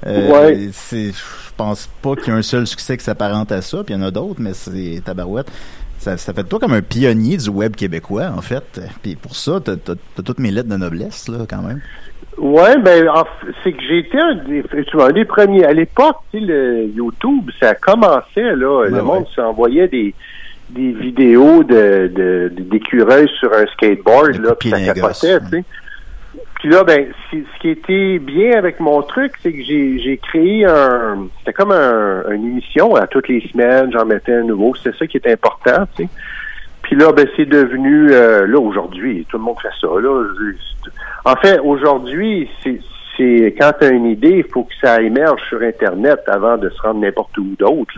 [0.07, 0.71] Euh, Ouais.
[0.93, 3.99] Je pense pas qu'il y ait un seul succès qui s'apparente à ça, puis il
[3.99, 5.51] y en a d'autres, mais c'est tabarouette.
[5.99, 8.81] Ça, ça fait de toi comme un pionnier du web québécois, en fait.
[9.03, 11.81] Puis pour ça, t'as as, toutes mes lettres de noblesse, là, quand même.
[12.37, 13.09] Ouais, ben,
[13.63, 15.65] c'est que été un un des premiers.
[15.65, 18.87] À l'époque, tu sais, le YouTube, ça commençait, là.
[18.89, 20.13] le monde s'envoyait des,
[20.71, 25.65] des vidéos de, d'écureuils sur un skateboard, De là, puis ça capotait, tu sais.
[26.65, 31.29] Puis là, ben, ce qui était bien avec mon truc, c'est que j'ai, créé un,
[31.39, 35.07] c'était comme un, une émission à toutes les semaines, j'en mettais un nouveau, c'est ça
[35.07, 36.09] qui est important, tu sais.
[36.81, 40.25] Puis là, ben, c'est devenu, euh, là, aujourd'hui, tout le monde fait ça, là.
[41.27, 42.49] En fait, aujourd'hui,
[43.17, 46.69] c'est, quand tu as une idée, il faut que ça émerge sur Internet avant de
[46.71, 47.93] se rendre n'importe où d'autre.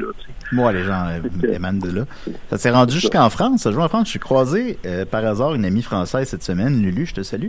[0.52, 2.02] Moi, les gens euh, émanent de là.
[2.50, 3.62] Ça s'est rendu jusqu'en France.
[3.62, 4.04] Ça joue en France.
[4.06, 7.48] Je suis croisé euh, par hasard une amie française cette semaine, Lulu, je te salue.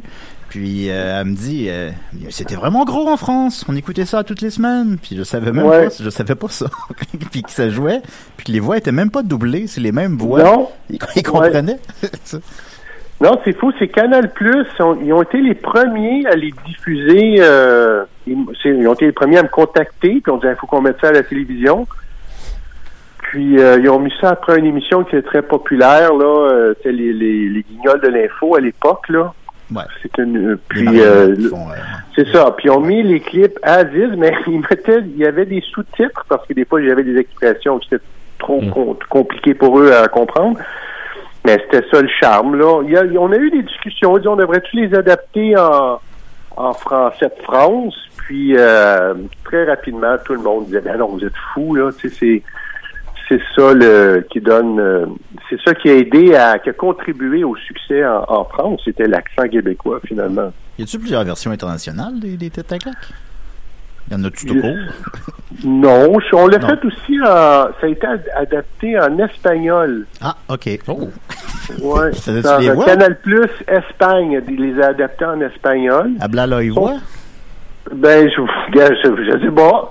[0.49, 1.89] Puis euh, elle me dit, euh,
[2.29, 3.65] c'était vraiment gros en France.
[3.67, 4.97] On écoutait ça toutes les semaines.
[5.01, 5.89] Puis je savais même Ouais.
[5.89, 6.67] pas, je savais pas ça.
[7.31, 8.01] puis que ça jouait.
[8.37, 10.43] Puis que les voix étaient même pas doublées, c'est les mêmes voix.
[10.43, 10.69] Non.
[10.89, 11.79] Ils, ils comprenaient.
[13.19, 13.71] Non, c'est fou.
[13.79, 14.65] C'est Canal Plus.
[15.03, 17.37] Ils ont été les premiers à les diffuser.
[17.39, 20.21] euh, ils, c'est- ils ont été les premiers à me contacter.
[20.21, 21.87] Puis on dit, il faut qu'on mette ça à la télévision.
[23.23, 26.13] Puis euh, ils ont mis ça après une émission qui était très populaire.
[26.13, 29.09] Là, euh, c'était les, les, les Guignols de l'info à l'époque.
[29.09, 29.33] Là,
[29.75, 29.83] Ouais.
[30.01, 30.51] c'était une.
[30.51, 31.35] Les Puis euh, euh,
[32.15, 32.51] c'est ça.
[32.55, 35.59] Puis ils ont mis les clips à 10, mais ils mettaient, il y avait des
[35.73, 38.03] sous-titres parce que des fois, il y avait des expressions qui étaient
[38.39, 38.69] trop Mm.
[38.69, 40.57] com- compliquées pour eux à comprendre.
[41.47, 42.65] Mais c'était ça le charme, là.
[43.17, 44.11] On a eu des discussions.
[44.11, 45.97] On dit, on devrait-tu les adapter en,
[46.57, 47.95] en français de France?
[48.17, 49.13] Puis, euh,
[49.45, 51.91] très rapidement, tout le monde disait, ben non, vous êtes fous, là.
[52.01, 52.43] C'est,
[53.55, 55.05] ça le, qui donne, euh,
[55.49, 58.81] c'est ça qui a aidé à, qui a contribué au succès en, France.
[58.83, 60.51] C'était l'accent québécois, finalement.
[60.77, 63.07] Y a-tu plusieurs versions internationales des, des têtes à claques?
[64.11, 64.75] Y en a-tu tout court?
[65.65, 70.05] Non, on l'a fait aussi en, ça a été ad- adapté en espagnol.
[70.21, 70.69] Ah, ok.
[70.87, 71.09] Oh.
[71.81, 72.11] Ouais.
[72.43, 72.85] Dans les?
[72.85, 76.11] Canal Plus Espagne, les a adaptés en espagnol.
[76.21, 76.93] Habla la voix?
[77.93, 78.41] Ben, je,
[78.73, 79.89] je, je sais pas.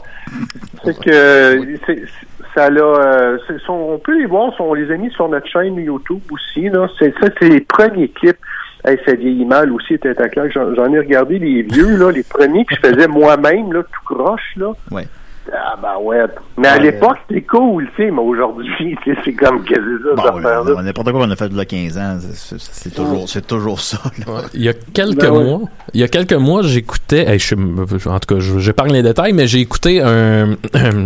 [0.85, 2.05] C'est que c'est-
[2.55, 2.81] ça l'a.
[2.83, 6.69] euh, on peut les voir, on les a mis sur notre chaîne YouTube aussi.
[6.71, 8.39] Là, c'est ça, c'est les premiers clips.
[8.87, 10.53] Hey, ça vieillit mal aussi, tête à claque.
[10.53, 14.55] J'en, ai regardé les vieux, là, les premiers que je faisais moi-même, là, tout croche,
[14.57, 14.73] là.
[15.53, 16.25] Ah ben ouais.
[16.59, 16.83] Mais à Ouais.
[16.85, 21.11] l'époque, c'était cool, tu sais, mais aujourd'hui, c'est comme qu'est-ce que c'est ça, Bon, n'importe
[21.13, 23.99] quoi qu'on a fait de là 15 ans, c'est- toujours, c'est toujours ça.
[24.27, 24.43] là.
[24.55, 25.45] Il y a quelques Ben ouais.
[25.45, 25.61] mois,
[25.95, 27.39] il y a quelques mois, j'écoutais, hey,
[28.07, 30.57] en tout cas, je- j'épargne les détails, mais j'ai écouté un,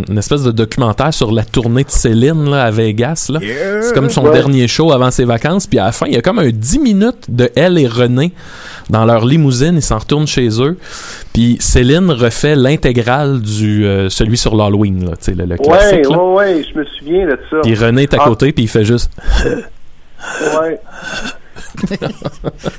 [0.07, 3.29] une espèce de documentaire sur la tournée de Céline là, à Vegas.
[3.31, 3.39] Là.
[3.81, 4.31] C'est comme son Ouais.
[4.33, 6.79] dernier show avant ses vacances, puis à la fin, il y a comme un 10
[6.79, 8.31] minutes de elle et René
[8.89, 10.77] dans leur limousine, ils s'en retournent chez eux,
[11.33, 15.57] puis Céline refait l'intégrale du euh, celui sur l'Halloween, là, tu sais, le, le Ouais,
[15.57, 16.09] classique.
[16.09, 16.17] là.
[16.17, 17.57] ouais, ouais, je me souviens de ça.
[17.63, 18.25] Puis René est à Ah.
[18.27, 19.11] côté, puis il fait juste.
[19.45, 20.79] Ouais.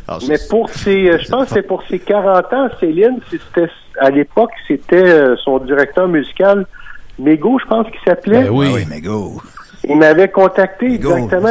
[0.08, 3.68] Alors, Mais pour ses, euh, je pense que c'est pour ses 40 ans, Céline, c'était,
[4.00, 6.66] à l'époque, c'était euh, son directeur musical,
[7.18, 8.44] Mégo, je pense qu'il s'appelait.
[8.44, 8.66] Ben oui.
[8.70, 9.40] Ah oui, mais go.
[9.88, 11.00] Il m'avait contacté musique.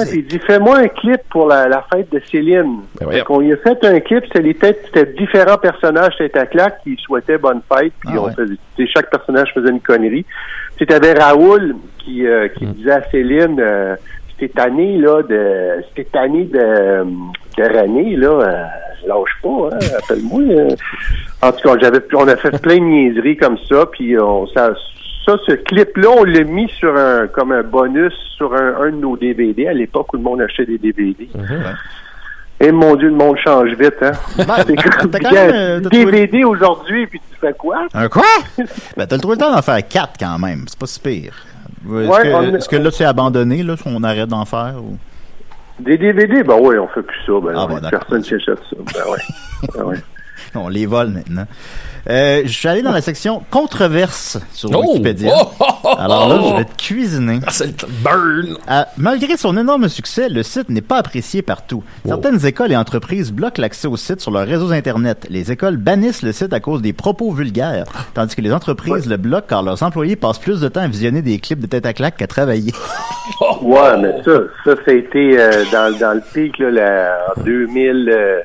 [0.10, 2.80] puis il dit fais-moi un clip pour la, la fête de Céline.
[3.00, 6.46] Ben on lui a fait un clip, c'était les têtes, c'était différents personnages tête à
[6.46, 8.34] claque qui souhaitaient bonne fête, puis Ah on ouais.
[8.34, 8.56] faisait,
[8.88, 10.26] chaque personnage faisait une connerie.
[10.78, 12.72] Puis t'avais Raoul qui, euh, qui Mm.
[12.74, 13.96] disait à Céline euh,
[14.32, 17.04] c'était tanné là de c'était tanné de,
[17.58, 18.64] de René là euh,
[19.08, 20.76] lâche pas hein, appelle-moi euh.
[21.44, 24.72] en tout cas j'avais on a fait plein de niaiseries comme ça puis on ça
[25.26, 28.92] ça ce clip là on l'a mis sur un comme un bonus sur un, un
[28.92, 31.30] de nos DVD à l'époque où le monde achetait des DVD
[32.64, 34.12] et mon Dieu, le monde change vite, hein?
[34.38, 37.88] C'est comme, t'as quand même, euh, DVD aujourd'hui, puis tu fais quoi?
[37.92, 38.22] Un quoi?
[38.98, 40.66] ben, t'as trouvé le temps d'en faire quatre quand même.
[40.68, 41.34] C'est pas si pire.
[41.84, 44.76] Est-ce Ouais, que, on- est-ce que là, c'est abandonné, là, si on arrête d'en faire?
[44.78, 44.96] Ou...
[45.80, 47.34] Des DVD, ben oui, on fait plus ça.
[47.44, 47.90] Ben Ah d'accord.
[47.90, 48.76] personne qui achète ça.
[48.78, 49.68] Ben.
[49.76, 49.98] Ben ouais.
[50.56, 51.46] on les vole maintenant.
[52.10, 54.82] Euh, je suis allé dans la section controverse sur Oh!
[54.94, 55.34] Wikipédia.
[55.40, 55.52] Oh,
[55.84, 57.40] oh, Alors là, je vais te cuisiner.
[57.46, 58.58] Ah, c'est burn!
[58.68, 61.84] Ah, malgré son énorme succès, le site n'est pas apprécié partout.
[62.06, 65.28] Certaines écoles et entreprises bloquent l'accès au site sur leurs réseaux Internet.
[65.30, 69.18] Les écoles bannissent le site à cause des propos vulgaires, tandis que les entreprises le
[69.18, 71.94] bloquent car leurs employés passent plus de temps à visionner des clips de tête à
[71.94, 72.74] claque qu'à travailler.
[73.62, 74.32] Ouais, mais ça,
[74.66, 78.10] ça, ça a été euh, dans, dans le pic, là, la- en 2000.
[78.10, 78.40] euh,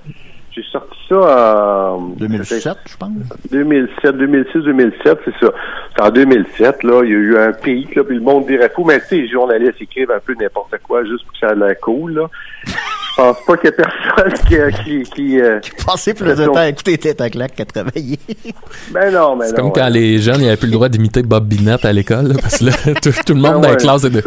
[0.57, 3.11] j'ai sorti ça en 2007, je pense.
[3.51, 5.53] 2007, 2006, 2007, c'est ça.
[5.95, 8.71] C'est en 2007, là, il y a eu un pic, là, puis le monde dirait
[8.75, 11.53] fou, mais tu sais, les journalistes écrivent un peu n'importe quoi juste pour que ça
[11.53, 12.31] ait l'air cool, là.
[12.64, 15.03] Je pense pas qu'il y a personne qui...
[15.03, 18.19] qui, qui euh, plus de temps à écouter tête à claque qu'à travailler.
[18.90, 21.85] ben non, mais C'est comme quand les jeunes n'avaient plus le droit d'imiter Bob Binette
[21.85, 24.11] à l'école, là, parce que là, tout, tout le monde Ah dans la classe est
[24.11, 24.23] de.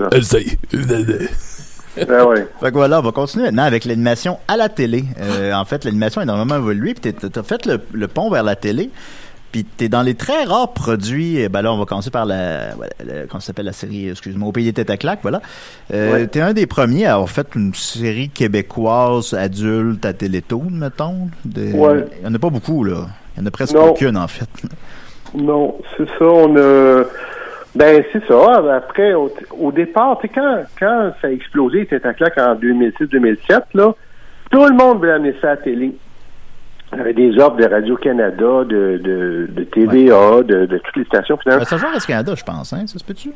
[2.07, 2.45] Ben.
[2.59, 5.05] Fait que voilà, on va continuer maintenant avec l'animation à la télé.
[5.19, 8.55] Euh, en fait, l'animation a énormément évolué, puis t'as fait le, le pont vers la
[8.55, 8.89] télé,
[9.51, 11.43] puis t'es dans les très rares produits.
[11.43, 12.73] euh, Ben là, on va commencer par la,
[13.29, 15.41] comment s'appelle la série, excuse-moi, au pays des têtes à claques, voilà.
[15.93, 16.27] Euh, Ouais.
[16.27, 21.29] T'es un des premiers à avoir fait une série québécoise adulte à Télétoon, mettons.
[21.55, 22.05] Ouais.
[22.21, 23.07] Il y en a pas beaucoup là.
[23.35, 23.89] Il y en a presque Non.
[23.89, 24.49] aucune en fait.
[25.35, 26.25] Non, c'est ça.
[26.25, 27.03] On a.
[27.75, 28.63] Ben, c'est ça.
[28.75, 33.61] Après, au, au départ, tu sais, quand, quand ça a explosé, à claque en 2006-2007,
[33.75, 33.93] là,
[34.51, 35.95] tout le monde voulait amener ça à la télé.
[36.91, 41.05] Il y avait des offres de Radio-Canada, de, de, de TVA, de, de toutes les
[41.05, 41.37] stations.
[41.37, 43.31] Finalement, ça joue à Radio-Canada, je pense, hein, ça se peut-tu?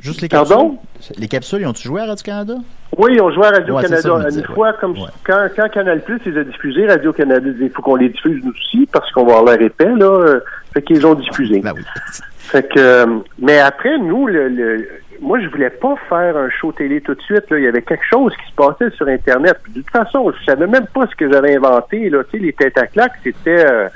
[0.00, 0.78] Juste les Pardon?
[0.94, 1.16] capsules?
[1.18, 2.54] Les capsules, ils ont-tu joué à Radio-Canada?
[2.98, 4.28] Oui, on jouait à Radio-Canada.
[4.34, 4.74] Une fois, ouais.
[4.80, 5.08] comme Ouais.
[5.24, 8.86] quand, quand Canal Plus les a diffusés, Radio-Canada il faut qu'on les diffuse nous aussi
[8.92, 10.04] parce qu'on va avoir l'air épais, là.
[10.06, 10.40] euh,
[10.72, 11.60] Fait qu'ils ont diffusé.
[11.60, 11.82] Ben oui.
[12.38, 13.06] Fait que, euh,
[13.38, 14.86] mais après, nous, le, le-
[15.22, 17.48] moi, je voulais pas faire un show télé tout de suite.
[17.50, 17.58] Là.
[17.58, 19.56] Il y avait quelque chose qui se passait sur Internet.
[19.62, 22.10] Puis, de toute façon, je savais même pas ce que j'avais inventé.
[22.10, 22.22] Là.
[22.24, 23.88] Tu sais, les têtes à claques, c'était euh,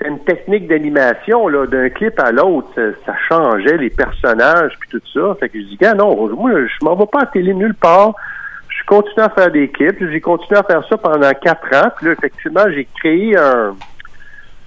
[0.00, 1.46] c'était une technique d'animation.
[1.48, 5.36] là, D'un clip à l'autre, ça, ça changeait les personnages puis tout ça.
[5.38, 8.14] Fait que je dis, gars, non, moi, je m'en vais pas à télé nulle part.
[8.68, 9.98] Je continue à faire des clips.
[10.10, 11.90] J'ai continué à faire ça pendant quatre ans.
[11.96, 13.74] Puis là, effectivement, j'ai créé un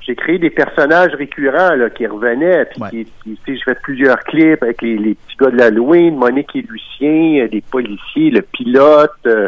[0.05, 2.65] j'ai créé des personnages récurrents là, qui revenaient.
[2.65, 2.89] Puis Ouais.
[2.89, 6.17] qui, qui- tu sais, j'ai fait plusieurs clips avec les, les petits gars de l'Halloween,
[6.17, 9.11] Monique et Lucien, euh, des policiers, le pilote.
[9.27, 9.47] euh.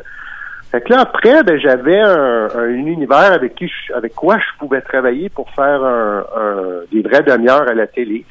[0.76, 4.60] Fait que là, après, ben, j'avais un, un univers avec qui je- avec quoi je
[4.60, 8.26] pouvais travailler pour faire un, un- des vraies demi-heures à la télé.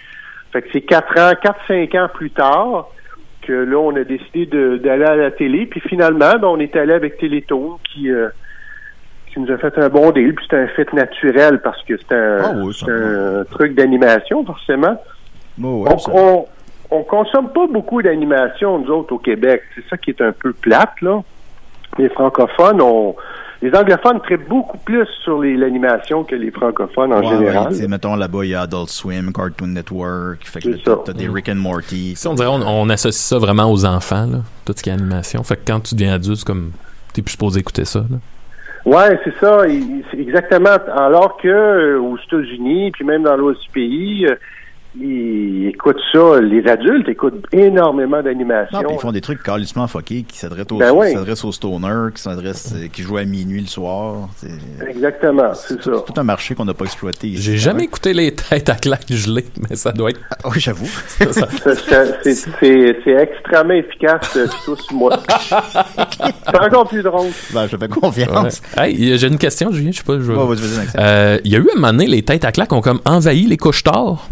[0.53, 2.89] Fait que c'est quatre ans, quatre, cinq ans plus tard
[3.41, 4.45] que là, on a décidé
[4.79, 5.65] d'aller à la télé.
[5.65, 8.29] Puis finalement, ben, on est allé avec Télétoon qui, euh,
[9.33, 10.35] qui nous a fait un bon deal.
[10.35, 15.03] Puis c'était un fait naturel parce que c'est un, Ah oui, un truc d'animation, forcément.
[15.85, 16.47] Ouais, Donc, on,
[16.91, 19.63] on consomme pas beaucoup d'animation, nous autres, au Québec.
[19.75, 21.23] C'est ça qui est un peu plate, là.
[21.99, 23.15] Les francophones, on,
[23.63, 27.63] les anglophones traitent beaucoup plus sur les- l'animation que les francophones en Ouais, général.
[27.65, 31.13] ouais, tu sais, mettons là-bas, il y a Adult Swim, Cartoon Network, fait que t'as
[31.13, 32.15] des Rick and Morty.
[32.17, 34.93] Si on dirait, on, on associe ça vraiment aux enfants, là, tout ce qui est
[34.93, 35.43] animation.
[35.45, 36.73] Fait que quand tu deviens adulte, c'est comme,
[37.13, 38.17] t'es plus supposé écouter ça, là.
[38.87, 39.63] Ouais, c'est ça.
[40.13, 40.77] Exactement.
[40.95, 44.35] Alors que euh, aux États-Unis, puis même dans l'autre pays, euh,
[45.01, 46.41] ils écoutent ça.
[46.41, 48.79] Les adultes écoutent énormément d'animation.
[48.79, 51.13] Non, puis ils font des trucs calissement fuckés qui s'adressent aux, Ben oui.
[51.13, 54.29] s'adressent aux stoners, qui s'adressessent, euh, qui jouent à minuit le soir.
[54.37, 54.49] C'est
[54.89, 55.91] Exactement, c'est ça.
[56.07, 57.29] c'est tout un marché qu'on n'a pas exploité.
[57.29, 57.43] ici.
[57.43, 60.21] J'ai jamais écouté les têtes à claques gelées, mais ça doit être.
[60.45, 60.87] Ah oui, j'avoue.
[61.07, 61.49] ça.
[62.23, 65.19] C'est c'est- c'est extrêmement efficace, euh, sur moi.
[66.47, 67.29] C'est encore plus drôle.
[67.53, 68.63] Ben, je fais confiance.
[68.77, 68.91] Ouais.
[68.93, 70.19] Hey, j'ai une question, Julien, je sais pas.
[70.21, 70.31] Je...
[70.33, 71.01] Ouais, vas-y, vas-y, Maxime.
[71.01, 73.47] Euh, Il y a eu un moment donné, les têtes à claques ont comme envahi
[73.47, 74.29] les couches tard?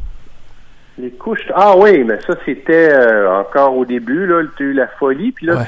[1.02, 1.48] Les couches.
[1.54, 5.32] Ah oui, mais ça, c'était euh, encore au début, là, tu as eu la folie.
[5.32, 5.64] Puis là, Ouais.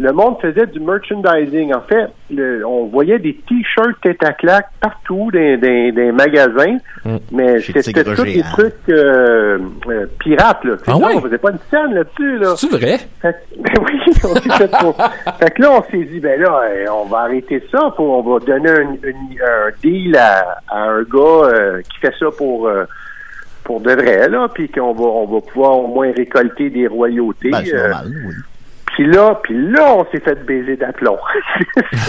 [0.00, 1.72] le monde faisait du merchandising.
[1.72, 7.16] En fait, le- on voyait des t-shirts tête à claque partout dans des, magasins, Mm.
[7.30, 10.64] mais c'était tous des trucs euh, euh, pirates.
[10.64, 10.74] Là.
[10.88, 11.12] Ah là, ouais?
[11.16, 12.38] On faisait pas une scène là-dessus.
[12.38, 12.54] Là.
[12.56, 12.98] C'est vrai?
[13.20, 14.96] Fait, ben oui, on s'est fait pour-
[15.38, 16.60] fait que là, on s'est dit, ben là,
[16.92, 21.02] on va arrêter ça, pour, on va donner un, un- un deal à, à un
[21.02, 22.68] gars qui fait ça pour
[23.64, 27.50] pour de vrai, là, puis qu'on va on va pouvoir au moins récolter des royautés.
[27.50, 28.34] Ben, c'est euh, normal, oui.
[28.86, 31.18] puis là, puis là, on s'est fait baiser d'aplomb.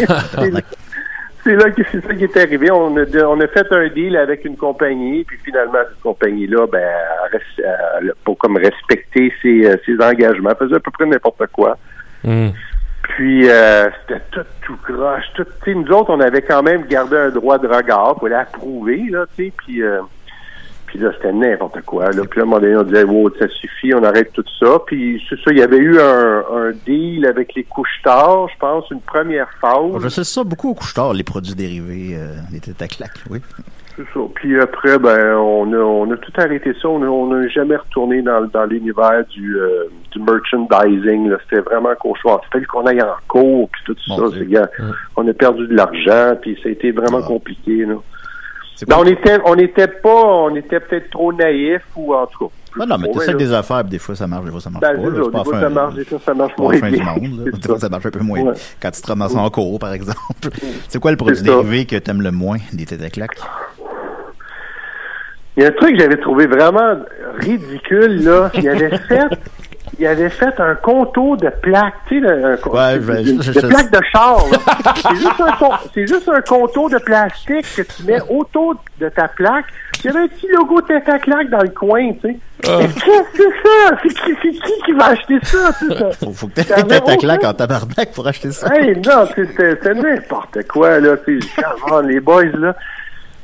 [1.43, 2.71] c'est là que c'est ça qui est arrivé.
[2.71, 6.87] On a, on a fait un deal avec une compagnie, puis finalement cette compagnie-là, ben,
[8.25, 11.77] pas comme respecter ses, euh, ses engagements, elle faisait à peu près n'importe quoi.
[12.23, 12.49] Hmm.
[13.03, 15.43] Puis euh, c'était tout tout croche, tout.
[15.43, 19.03] Tu sais, nous autres, on avait quand même gardé un droit de regard pour l'approuver,
[19.09, 19.83] là, tu sais, puis.
[19.83, 20.01] euh,
[20.93, 22.11] puis là, c'était n'importe quoi.
[22.11, 22.21] Là.
[22.29, 24.77] Puis là, à un moment donné, on disait, wow, ça suffit, on arrête tout ça.
[24.85, 28.59] Puis c'est ça, il y avait eu un, un deal avec les couches tard, je
[28.59, 29.99] pense, une première phase.
[30.03, 33.39] Je sais ça beaucoup au couche-tard, les produits dérivés, euh, les têtes à claques, oui.
[33.95, 34.19] C'est ça.
[34.35, 36.87] Puis après, ben, on a, on a tout arrêté ça.
[36.87, 41.31] On n'a jamais retourné dans, dans l'univers du, euh, du merchandising.
[41.49, 42.39] C'était vraiment cauchemar.
[42.47, 44.15] Il fallait qu'on aille en cours, puis tout ça.
[44.45, 44.69] Gars,
[45.17, 47.27] On a perdu de l'argent, puis ça a été vraiment Ah.
[47.27, 47.85] compliqué.
[47.85, 47.95] Là.
[48.87, 52.53] Ben, on était, on était pas, on était peut-être trop naïfs ou en tout cas.
[52.79, 53.37] Non, non, mais Ouais, t'essaies là.
[53.37, 55.03] des affaires, puis des fois ça marche, des fois ça marche Ben, pas.
[55.03, 55.09] ça.
[55.11, 56.89] Des fois, ça marche, des fois, ça marche moins bien.
[56.89, 56.97] Des
[57.61, 57.79] fois, ça.
[57.81, 58.41] ça marche un peu moins.
[58.41, 58.53] Ouais.
[58.81, 60.17] Quand tu te ramasses en cours, par exemple.
[60.89, 61.43] C'est quoi le produit ça.
[61.43, 63.37] dérivé que t'aimes le moins des têtes à claques?
[65.55, 66.95] Il y a un truc que j'avais trouvé vraiment
[67.37, 68.49] ridicule, là.
[68.55, 69.27] Il avait fait,
[70.03, 73.51] il avait fait un contour de plaques, tu sais, le- Ouais, de, je- de- je-
[73.51, 74.37] de je- plaques de char.
[74.95, 79.27] C'est juste, un c'est juste un contour de plastique que tu mets autour de ta
[79.27, 79.65] plaque.
[80.03, 82.37] Il y avait un petit logo tête à claque dans le coin, tu sais.
[82.67, 83.97] Mais qu'est-ce que c'est ça?
[84.03, 86.11] C'est qui, c'est qui qui va acheter ça, ça?
[86.19, 88.67] Faut, faut que t'aies têtes à aucun- en tabarnak pour acheter ça.
[88.75, 91.15] Hey, non, c'est- n'importe quoi, là.
[91.91, 92.75] On, les boys, là.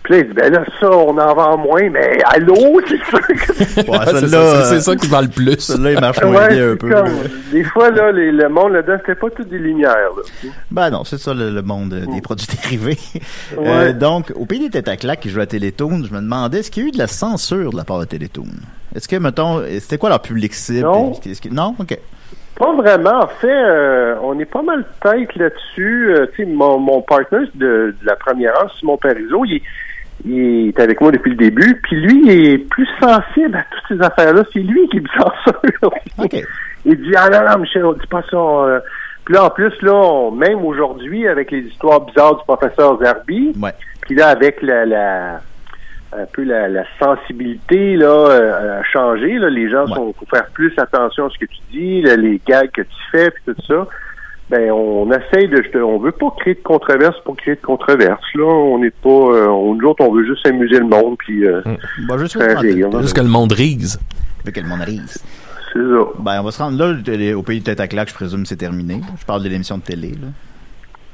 [0.10, 2.56] Puis là, il dit, ben là, ça, on en vend moins, mais allô,
[2.88, 5.60] c'est sûr que Ouais, c'est ça, ça qui va le plus.
[5.60, 6.90] Celle-là, il marche moins Ouais, bien un c'est peu.
[6.90, 7.10] comme-
[7.52, 10.50] des fois, là, les- le monde là-dedans, c'était pas toutes des lumières, là.
[10.72, 12.98] Ben non, c'est ça le, le monde euh, des produits dérivés.
[13.56, 13.68] Ouais.
[13.68, 16.60] Euh, donc, au pays des têtes à claques qui jouent à Télétoon, je me demandais,
[16.60, 18.46] est-ce qu'il y a eu de la censure de la part de Télétoon?
[18.96, 20.88] Est-ce que, mettons, c'était quoi leur public cible?
[20.88, 21.12] Non.
[21.12, 21.76] Que- non?
[21.80, 21.96] OK.
[22.58, 23.22] Pas vraiment.
[23.24, 26.14] En fait, euh, on est pas mal tête là-dessus.
[26.16, 29.62] Euh, tu sais, mon, mon partner de, de la première heure, Simon Parizeau, il, est-
[30.26, 31.80] il est avec moi depuis le début.
[31.84, 34.44] Puis lui, il est plus sensible à toutes ces affaires-là.
[34.54, 35.94] C'est lui qui me censure.
[36.18, 36.36] OK.
[36.86, 38.38] Il dit Ah non, non, Michel, on dit pas ça.
[38.38, 38.80] euh.
[39.26, 43.54] Puis là, en plus, là, on- même aujourd'hui, avec les histoires bizarres du professeur Zerbi,
[43.62, 43.72] Ouais.
[44.02, 45.42] puis là, avec la, la
[46.12, 49.38] un peu la, la sensibilité là euh, a changé.
[49.38, 49.94] Là, les gens Ouais.
[49.94, 52.96] sont faut faire plus attention à ce que tu dis, là, les gags que tu
[53.12, 53.86] fais, puis tout ça.
[54.50, 58.24] Ben, on essaye de, on veut pas créer de controverse pour créer de controverse.
[58.34, 61.46] Là, on n'est pas, euh, on, nous autres, on veut juste amuser le monde, puis
[61.46, 61.62] euh,
[62.08, 63.02] Bon, Faire rire, là.
[63.02, 64.00] Juste que le monde rise.
[64.44, 65.24] Que le monde rise.
[65.72, 66.06] c'est ça.
[66.18, 68.56] Ben, on va se rendre là, au pays de tête à claques, je présume, c'est
[68.56, 69.02] terminé.
[69.20, 70.28] Je parle de l'émission de télé, là.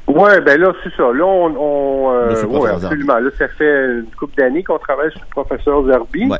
[0.08, 1.12] Ouais, ben là, c'est ça.
[1.12, 3.18] Là, on, on euh, ouais, absolument.
[3.18, 6.28] Là, ça fait une couple d'années qu'on travaille sur le professeur Zerbi.
[6.28, 6.38] Ouais.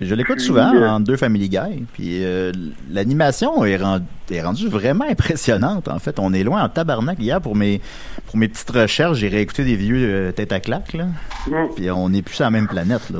[0.00, 2.52] Je l'écoute Puis, souvent euh, en deux Family Guy, puis euh,
[2.90, 5.88] l'animation est, rend- est rendue vraiment impressionnante.
[5.88, 7.18] En fait, on est loin en tabarnak.
[7.18, 7.80] Hier, pour mes
[8.26, 11.06] pour mes petites recherches, j'ai réécouté des vieux euh, têtes à claques, là.
[11.46, 11.74] Mm.
[11.76, 13.18] Puis on n'est plus sur la même planète, là.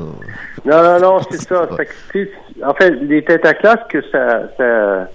[0.65, 1.67] Non, non, non, c'est ça.
[1.77, 2.27] Fait que,
[2.65, 5.07] en fait, les têtes à classe que ça, ça,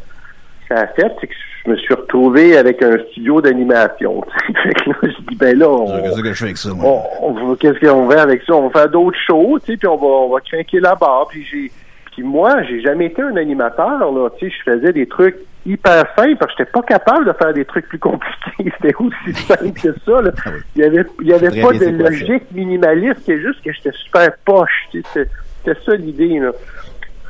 [0.69, 4.23] ça a fait, c'est que je me suis retrouvé avec un studio d'animation.
[4.63, 7.03] Fait je dis, ben là, on, Qu'est-ce que je fais avec ça, moi?
[7.21, 8.55] on, on va- qu'est-ce qu'on va avec ça?
[8.55, 11.27] On va faire d'autres shows, tu sais, puis on va, on va craquer barre.
[11.31, 11.71] Puis j'ai,
[12.13, 14.29] puis moi, j'ai jamais été un animateur, là.
[14.39, 17.53] Tu sais, je faisais des trucs hyper simples parce que j'étais pas capable de faire
[17.53, 18.33] des trucs plus compliqués.
[18.81, 20.31] C'était aussi simple que ça, là.
[20.45, 20.61] Ah oui.
[20.77, 21.91] Il y avait, il y avait pas de ça?
[21.91, 25.09] logique minimaliste, c'est juste que j'étais super poche, tu sais.
[25.13, 25.31] C'était,
[25.65, 26.53] c'était ça l'idée, là.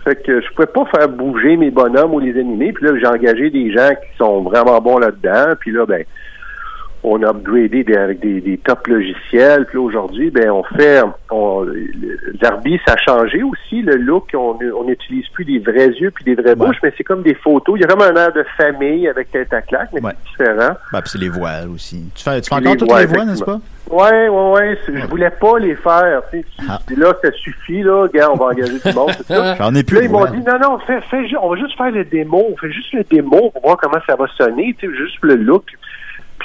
[0.06, 2.72] Fait que je pouvais pas faire bouger mes bonhommes ou les animer.
[2.72, 5.54] Puis là, j'ai engagé des gens qui sont vraiment bons là-dedans.
[5.58, 6.04] Puis là, ben,
[7.08, 9.64] on a upgradé des- avec des, des top logiciels.
[9.66, 11.64] Puis là, aujourd'hui, ben, on fait, on,
[12.86, 14.30] ça a changé aussi le look.
[14.34, 16.66] On n'utilise plus des vrais yeux puis des vraies Ouais.
[16.66, 17.76] bouches, mais c'est comme des photos.
[17.78, 20.12] Il y a comme un air de famille avec tête à claque, mais Ouais.
[20.36, 20.74] c'est différent.
[20.92, 22.10] Puis c'est les voiles aussi.
[22.14, 23.58] Tu fais, tu fais Puis encore les toutes voiles, les voix, n'est-ce pas?
[23.88, 24.76] Ouais, ouais.
[24.84, 26.22] c'est- Je voulais pas les faire.
[26.32, 26.78] Tu sais, Ah.
[26.96, 28.08] Là, ça suffit, là.
[28.12, 29.54] Gars, on va engager du monde, ça.
[29.58, 30.32] J'en ai plus Là, ils m'ont voiles.
[30.32, 32.46] dit, non, non, fais, fais on va juste faire le démo.
[32.52, 35.36] On fait juste le démo pour voir comment ça va sonner, tu sais, juste le
[35.36, 35.64] look.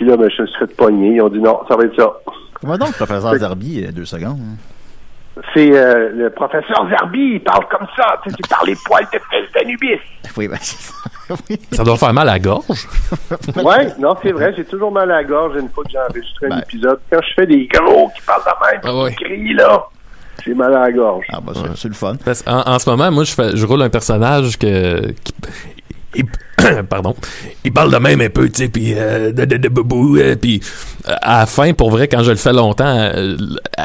[0.01, 1.13] Puis là, ben, je me suis fait pogner.
[1.17, 2.11] Ils ont dit, non, ça va être ça.
[2.59, 4.39] Comment donc, professeur Zarbi, euh, deux secondes?
[4.41, 5.41] hein?
[5.53, 8.19] C'est euh, le professeur Zerbi, il parle comme ça.
[8.23, 9.99] Tu sais, les poils de fesses d'Anubis.
[10.37, 10.93] Oui, ben, c'est ça.
[11.49, 11.59] Oui.
[11.71, 12.65] Ça doit faire mal à la gorge.
[13.63, 16.47] Ouais, non, c'est vrai, j'ai toujours mal à la gorge une fois que j'ai enregistré
[16.47, 16.59] un Ben.
[16.63, 16.99] épisode.
[17.11, 19.13] Quand je fais des gros qui parlent de même, Ah ouais.
[19.15, 19.83] qui crient, là,
[20.43, 21.25] j'ai mal à la gorge.
[21.31, 22.15] Ah, bah, c'est- c'est le fun.
[22.25, 25.11] Parce- en, en ce moment, moi, je, fais, je roule un personnage que.
[25.11, 25.33] Qui,
[26.15, 26.25] il-
[26.89, 27.15] pardon.
[27.63, 30.35] Il parle de même un peu, tu sais, puis euh, de, de, de boubou, euh,
[30.35, 30.61] puis
[31.09, 33.35] euh, à la fin, pour vrai, quand je le fais longtemps, euh,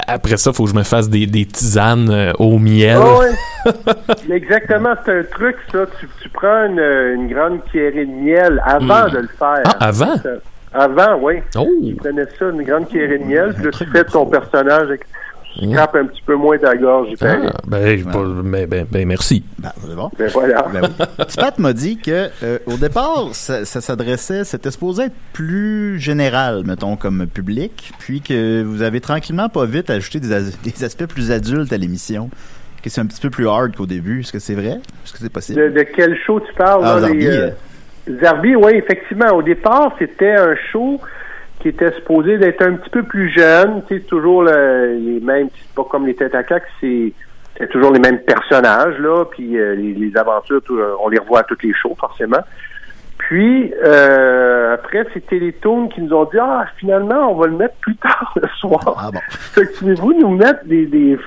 [0.06, 2.98] après ça, faut que je me fasse des, des tisanes euh, au miel.
[2.98, 3.72] Ouais.
[4.30, 5.78] Exactement, c'est un truc, ça.
[5.98, 9.10] Tu, tu prends une, une grande cuillerée de miel avant Mm.
[9.12, 9.62] de le faire.
[9.64, 10.14] Ah, avant?
[10.74, 11.36] Avant, oui.
[11.56, 11.66] Oh!
[11.86, 14.82] Tu prenais ça, une grande cuillerée de miel, puis là, tu fais de ton personnage,
[14.88, 15.06] avec-
[15.59, 15.73] tu Mm.
[15.73, 17.09] scrapes un petit peu moins ta gorge.
[17.23, 19.42] Ah, ben, pas- ben, ben, ben, merci.
[19.59, 20.11] Ben, c'est bon.
[20.19, 20.66] Ben voilà.
[20.73, 21.25] Ben oui.
[21.37, 26.62] Pat m'a dit que euh, au départ, ça, ça s'adressait, c'était supposé être plus général,
[26.64, 31.07] mettons, comme public, puis que vous avez tranquillement, pas vite, ajouté des, as- des aspects
[31.07, 32.29] plus adultes à l'émission,
[32.83, 34.21] que c'est un petit peu plus hard qu'au début.
[34.21, 34.79] Est-ce que c'est vrai?
[35.04, 35.61] Est-ce que c'est possible?
[35.61, 36.83] De, de quel show tu parles?
[36.85, 37.50] Ah, là, Zarbi, les, euh,
[38.23, 39.33] Zarbi, oui, effectivement.
[39.35, 41.00] Au départ, c'était un show
[41.61, 43.83] qui était supposé d'être un petit peu plus jeune.
[43.88, 47.13] Tu sais, toujours le- les mêmes, c'est pas comme les têtes à claque, c'est
[47.59, 51.19] c'est toujours les mêmes personnages, là, puis euh, les, les aventures, tout, euh, on les
[51.19, 52.40] revoit à toutes les shows, forcément.
[53.17, 57.77] Puis, euh, après, c'est Télétoon qui nous ont dit, ah, finalement, on va le mettre
[57.77, 58.94] plus tard le soir.
[58.98, 59.21] Ah bon.
[59.31, 61.19] Fait que pouvez-vous nous mettre des, des,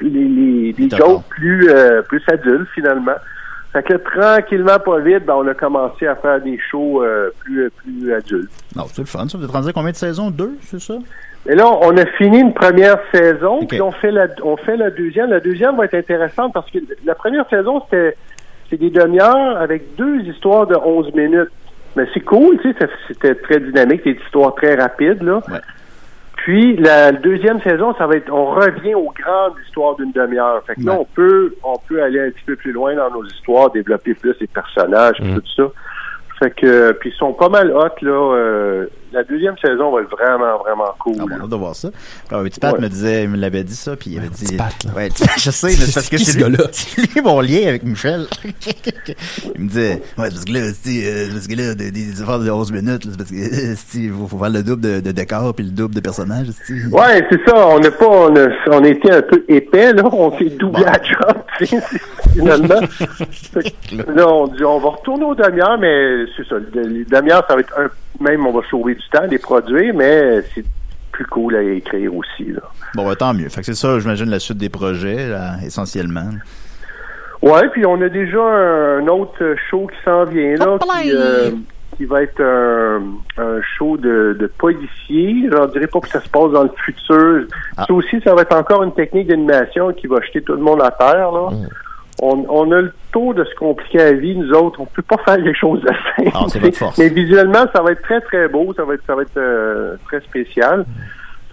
[0.74, 1.10] des D'accord.
[1.10, 3.16] jokes plus, euh, plus adultes, finalement?
[3.72, 7.70] Fait que tranquillement, pas vite, ben, on a commencé à faire des shows euh, plus,
[7.70, 8.52] plus adultes.
[8.76, 9.38] Non, c'est le fun, ça.
[9.38, 10.32] Vous êtes rendu à combien de saisons?
[10.32, 10.96] Deux, c'est ça?
[11.46, 14.90] Mais là, on a fini une première saison, puis on fait la on fait la
[14.90, 15.30] deuxième.
[15.30, 18.18] La deuxième va être intéressante parce que la première saison, c'était
[18.70, 21.50] c'est des demi-heures avec deux histoires de 11 minutes.
[21.96, 25.42] Mais c'est cool, tu sais, c'était très dynamique, des histoires très rapides, là.
[25.50, 25.60] Ouais.
[26.50, 30.64] Puis la deuxième saison, ça va être on revient aux grandes histoires d'une demi-heure.
[30.66, 30.98] Fait que là, Ouais.
[31.02, 34.34] on peut on peut aller un petit peu plus loin dans nos histoires, développer plus
[34.42, 35.72] les personnages, puis tout ça.
[36.40, 38.34] Fait que puis ils sont pas mal hot là.
[38.36, 41.16] euh, la deuxième saison va être vraiment vraiment cool.
[41.20, 41.90] Ah bon, on a hâte de voir ça.
[42.30, 42.82] Alors, petit Pat Ouais.
[42.82, 44.46] me disait, il me l'avait dit ça, puis il avait dit.
[44.46, 44.92] petit Pat, là.
[44.96, 46.64] Ouais, je sais, mais c'est parce que c'est ce lui, gars-là?
[46.72, 48.26] c'est lui mon lien avec Michel.
[49.56, 52.40] il me disait, ouais, parce que là, c'est, euh, parce que là, des, des affaires
[52.40, 55.12] de 11 minutes, là, parce que, euh, c'est, faut, faut faire le double de, de
[55.12, 56.86] décor puis le double de personnages, c'est.
[56.88, 57.68] Ouais, c'est ça.
[57.68, 60.04] On n'a pas, on a, on était un peu épais là.
[60.12, 60.88] On s'est doublé Bon.
[60.92, 61.38] à job
[62.34, 62.80] finalement.
[64.16, 66.56] Là, on dit, on va retourner aux demi-heures, mais c'est ça.
[66.74, 67.88] Les demi-heures, ça va être un,
[68.20, 70.66] même, on va sauver du temps, les produire, mais c'est
[71.12, 72.62] plus cool à écrire aussi là.
[72.96, 73.50] Bon, bah, tant mieux.
[73.50, 76.30] Fait que c'est ça, j'imagine, la suite des projets, là, essentiellement.
[77.42, 81.52] Ouais, puis on a déjà un, un autre show qui s'en vient là, qui, euh,
[81.96, 83.02] qui va être un,
[83.38, 85.50] un show de, de policier.
[85.50, 87.46] J'en dirais pas que ça se passe dans le futur.
[87.78, 87.86] Ah.
[87.88, 90.82] Ça aussi, ça va être encore une technique d'animation qui va jeter tout le monde
[90.82, 91.32] à terre.
[91.32, 91.50] Là.
[92.22, 94.80] On, on a le taux de se compliquer la vie, nous autres.
[94.82, 96.32] On peut pas faire les choses de simple.
[96.34, 96.98] Ah, c'est votre force.
[96.98, 98.74] Mais visuellement, ça va être très, très beau.
[98.76, 100.86] Ça va être, ça va être euh, très spécial.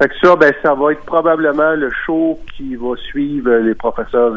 [0.01, 4.33] Fait que ça, ben, ça va être probablement le show qui va suivre les professeurs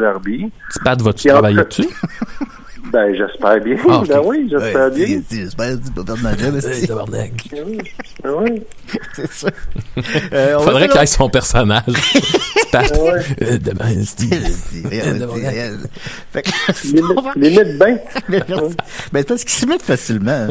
[1.02, 1.88] vas-tu Puis en travailler fait- dessus?
[2.92, 3.76] Ben, j'espère bien.
[3.90, 4.02] Ah.
[4.08, 5.22] Ben oui, j'espère Ouais, bien.
[5.30, 7.32] J'espère, c'est pas perdre ma job, c'est- tabarnak.
[7.52, 8.62] Ben oui.
[9.16, 9.48] c'est ça.
[10.34, 11.84] Euh, Faudrait qu'il ait son personnage.
[11.88, 12.92] Petit Pat.
[12.98, 13.22] Ouais.
[13.42, 14.26] Euh, demain, c'est-
[16.32, 17.98] Fait que- Limite, bien.
[18.28, 18.40] Mais.
[18.50, 18.70] Ben,
[19.14, 20.48] c'est parce qu'ils se mettent facilement.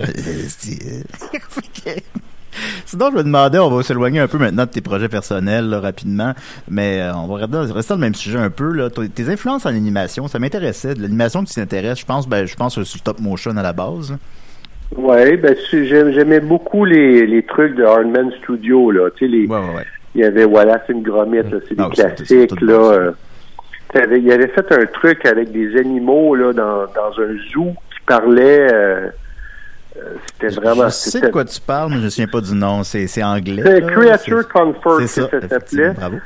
[2.86, 5.80] Sinon, je me demandais, on va s'éloigner un peu maintenant de tes projets personnels là,
[5.80, 6.32] rapidement,
[6.68, 8.72] mais euh, on va rester, dans le même sujet un peu.
[8.72, 8.88] Là.
[8.90, 10.94] Tes influences en animation, ça m'intéressait.
[10.94, 13.72] De l'animation qui t'intéresse, je pense, ben, je pense que c'est stop motion à la
[13.72, 14.16] base.
[14.96, 19.10] Ouais, ben j'aimais beaucoup les, les trucs de Hardman Studio là.
[19.16, 19.84] Tu sais, les, Ouais, ouais, ouais.
[20.14, 22.72] il y avait voilà, c'est une gromite, là, c'est des Ah, classiques là.
[22.92, 23.12] euh.
[23.94, 28.68] Il avait fait un truc avec des animaux là dans, dans un zoo qui parlait.
[28.72, 29.08] euh,
[30.26, 30.84] c'était vraiment.
[30.84, 32.82] je sais de quoi tu parles, mais je me souviens pas du nom.
[32.84, 33.62] C'est, anglais.
[33.64, 33.86] C'est.
[33.86, 35.90] Creature Comfort que ça, ça s'appelait.
[35.90, 36.16] Bravo.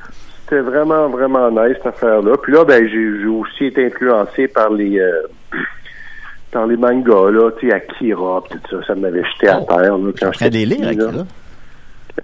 [0.44, 2.36] C'était vraiment, vraiment nice cette affaire-là.
[2.42, 5.22] Puis là, ben, j'ai aussi été influencé par les euh,
[6.50, 8.86] par les mangas, là, tu sais, Akira, tout ça.
[8.86, 11.24] Ça m'avait jeté à terre, là, quand j'étais des livres, là.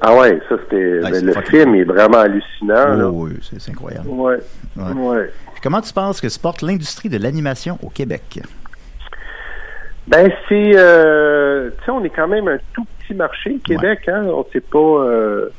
[0.03, 1.01] Ah ouais, ça, c'était...
[1.03, 3.07] Ouais, ben, le film est vraiment hallucinant.
[3.07, 4.07] Oh, oui, c'est, c'est incroyable.
[4.07, 4.37] Ouais,
[4.77, 4.93] Ouais.
[4.93, 5.31] ouais.
[5.63, 8.41] Comment tu penses que se porte l'industrie de l'animation au Québec?
[10.09, 10.73] Ben, c'est...
[10.75, 14.25] Euh, tu sais, on est quand même un tout petit marché, Québec, hein.
[14.27, 14.79] On sait pas...
[14.79, 15.51] euh,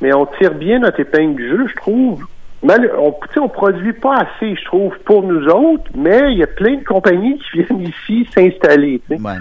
[0.00, 2.24] mais on tire bien notre épingle du jeu, je trouve.
[2.62, 6.38] Mal, on, tu sais, on produit pas assez, je trouve, pour nous autres, mais il
[6.38, 9.00] y a plein de compagnies qui viennent ici s'installer.
[9.10, 9.36] Ouais.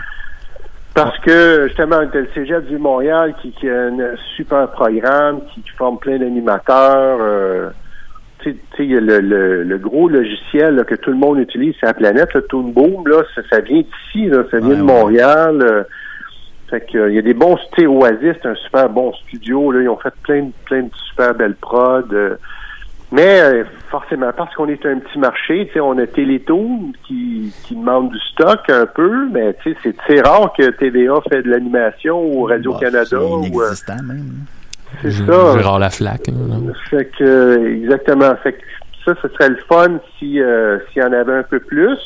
[0.94, 5.70] Parce que justement, le Cégep du Montréal qui, qui a un super programme, qui, qui
[5.72, 7.20] forme plein d'animateurs.
[7.22, 7.70] euh,
[8.40, 11.10] tu sais- tu sais, il y a le, le, le gros logiciel là, que tout
[11.12, 14.44] le monde utilise, c'est la planète, le Toon Boom, là, ça, ça vient d'ici, là,
[14.52, 14.88] ça vient Ouais, de ouais.
[14.88, 15.62] Montréal.
[15.62, 15.84] euh,
[16.70, 19.12] fait que, euh, il y a des bons, tu sais, Oasis, c'est un super bon
[19.14, 22.04] studio, là, ils ont fait plein, de- plein de super belles prods.
[22.14, 22.36] euh,
[23.12, 27.76] mais forcément, parce qu'on est un petit marché, tu sais, on a Télétoon qui, qui
[27.76, 32.22] demande du stock un peu, mais tu sais, c'est rare que TVA fait de l'animation
[32.24, 33.00] ou Radio-Canada.
[33.00, 34.46] Bah, C'est ou, euh, inexistant, même.
[35.02, 35.58] C'est ça.
[35.58, 36.28] Gérard Laflaque.
[36.28, 36.74] là, non?
[36.90, 38.36] Fait que, euh, exactement.
[38.44, 38.60] Fait que
[39.06, 41.98] ça, ce serait le fun si euh, s'il y en avait un peu plus.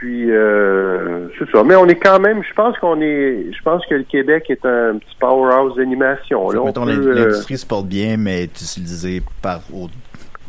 [0.00, 1.64] Puis, euh, c'est ça.
[1.64, 4.64] Mais on est quand même, je pense qu'on est, je pense que le Québec est
[4.64, 6.50] un petit powerhouse d'animation.
[6.50, 9.88] Là, Mettons, peut, euh, l'industrie se porte bien, mais est utilisée par, au-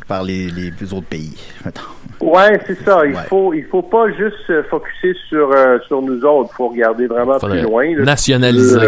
[0.06, 1.36] par les, les plus autres pays.
[1.64, 1.82] mettons.
[2.20, 3.04] Ouais, c'est ça.
[3.04, 3.22] Il Ouais.
[3.28, 6.50] faut, il faut pas juste se focuser sur euh, sur nous autres.
[6.52, 7.84] Il faut regarder vraiment Faudrait plus loin.
[7.96, 8.04] là.
[8.04, 8.78] nationaliser.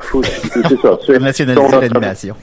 [0.00, 0.98] Faut- c'est ça.
[1.04, 2.36] Tu- Nationaliser l'animation.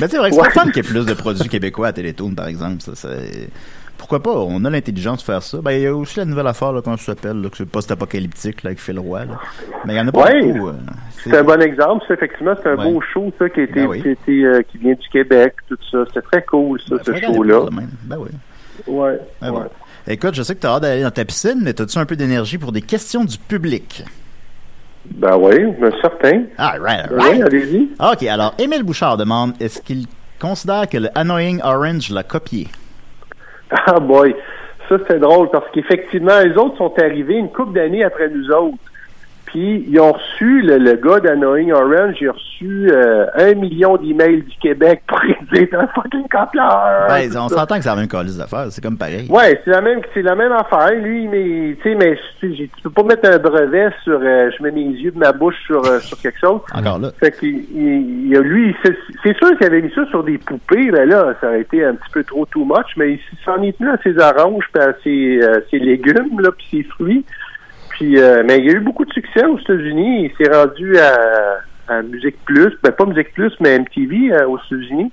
[0.00, 0.50] Mais c'est vrai que c'est Ouais.
[0.50, 2.80] fun qu'il y ait plus de produits québécois à Télétoon, par exemple.
[2.80, 3.48] Ça, c'est-
[3.96, 4.30] pourquoi pas?
[4.30, 5.58] On a l'intelligence de faire ça.
[5.60, 7.66] Ben, il y a aussi la nouvelle affaire, là, comment ça s'appelle, là, que c'est
[7.66, 9.38] post-apocalyptique, là, avec Phil Roy, là.
[9.84, 10.42] Mais il y en a pas Ouais.
[10.52, 10.68] beaucoup.
[10.68, 10.72] euh,
[11.24, 12.92] C'est un bon exemple, ça, effectivement, c'est un Ouais.
[12.92, 14.02] beau show, ça, qui été, Ben oui.
[14.02, 16.04] qui, été, euh, qui vient du Québec, tout ça.
[16.06, 17.60] C'était très cool, ça, Ben, ce show-là.
[18.04, 18.28] Ben oui.
[18.86, 19.64] Ouais, Ben ouais.
[20.06, 22.16] Écoute, je sais que tu as hâte d'aller dans ta piscine, mais as-tu un peu
[22.16, 24.04] d'énergie pour des questions du public?
[25.06, 25.54] Ben oui,
[26.02, 26.44] certain.
[26.58, 27.34] Ah, right, Ben right.
[27.36, 27.88] oui, allez-y.
[28.00, 30.06] OK, alors, Émile Bouchard demande est-ce qu'il
[30.40, 32.68] considère que le Annoying Orange l'a copié?
[33.70, 34.34] Ah boy,
[34.88, 38.78] ça c'est drôle parce qu'effectivement, les autres sont arrivés une couple d'années après nous autres.
[39.48, 43.96] Puis ils ont reçu, le, le gars d'Annoying Orange, il a reçu euh, un million
[43.96, 45.18] d'emails du Québec pour
[45.52, 47.06] dire un fucking copieur.
[47.08, 49.26] Ben, on s'entend que c'est la même calice d'affaires, c'est comme pareil.
[49.30, 50.92] Ouais, c'est la même, c'est la même affaire.
[51.00, 54.70] Lui, mais tu sais, mais tu peux pas mettre un brevet sur, euh, je mets
[54.70, 56.60] mes yeux de ma bouche sur euh, sur quelque chose.
[56.74, 57.10] Encore là.
[57.18, 61.08] Fait qu'il il, lui, c'est c'est sûr qu'il avait mis ça sur des poupées, ben
[61.08, 63.88] là, ça aurait été un petit peu trop too much, mais il s'en est tenu
[63.88, 67.24] à ses oranges, puis à ses, euh, ses légumes, là, puis ses fruits.
[67.98, 70.30] Puis, euh, mais il y a eu beaucoup de succès aux États-Unis.
[70.30, 71.58] Il s'est rendu à,
[71.92, 75.10] à Musique Plus, ben pas Musique Plus, mais MTV euh, aux États-Unis.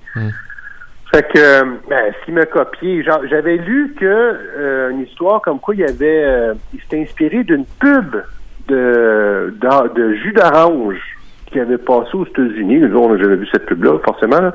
[1.12, 5.74] Fait que, euh, ben, s'il m'a copié, j'avais lu que euh, une histoire comme quoi
[5.74, 8.24] il avait, euh, il s'était inspiré d'une pub
[8.68, 9.54] de,
[9.96, 11.00] de jus d'orange
[11.52, 12.80] qui avait passé aux États-Unis.
[12.80, 14.42] Nous autres, jamais vu cette pub-là, forcément.
[14.42, 14.52] là.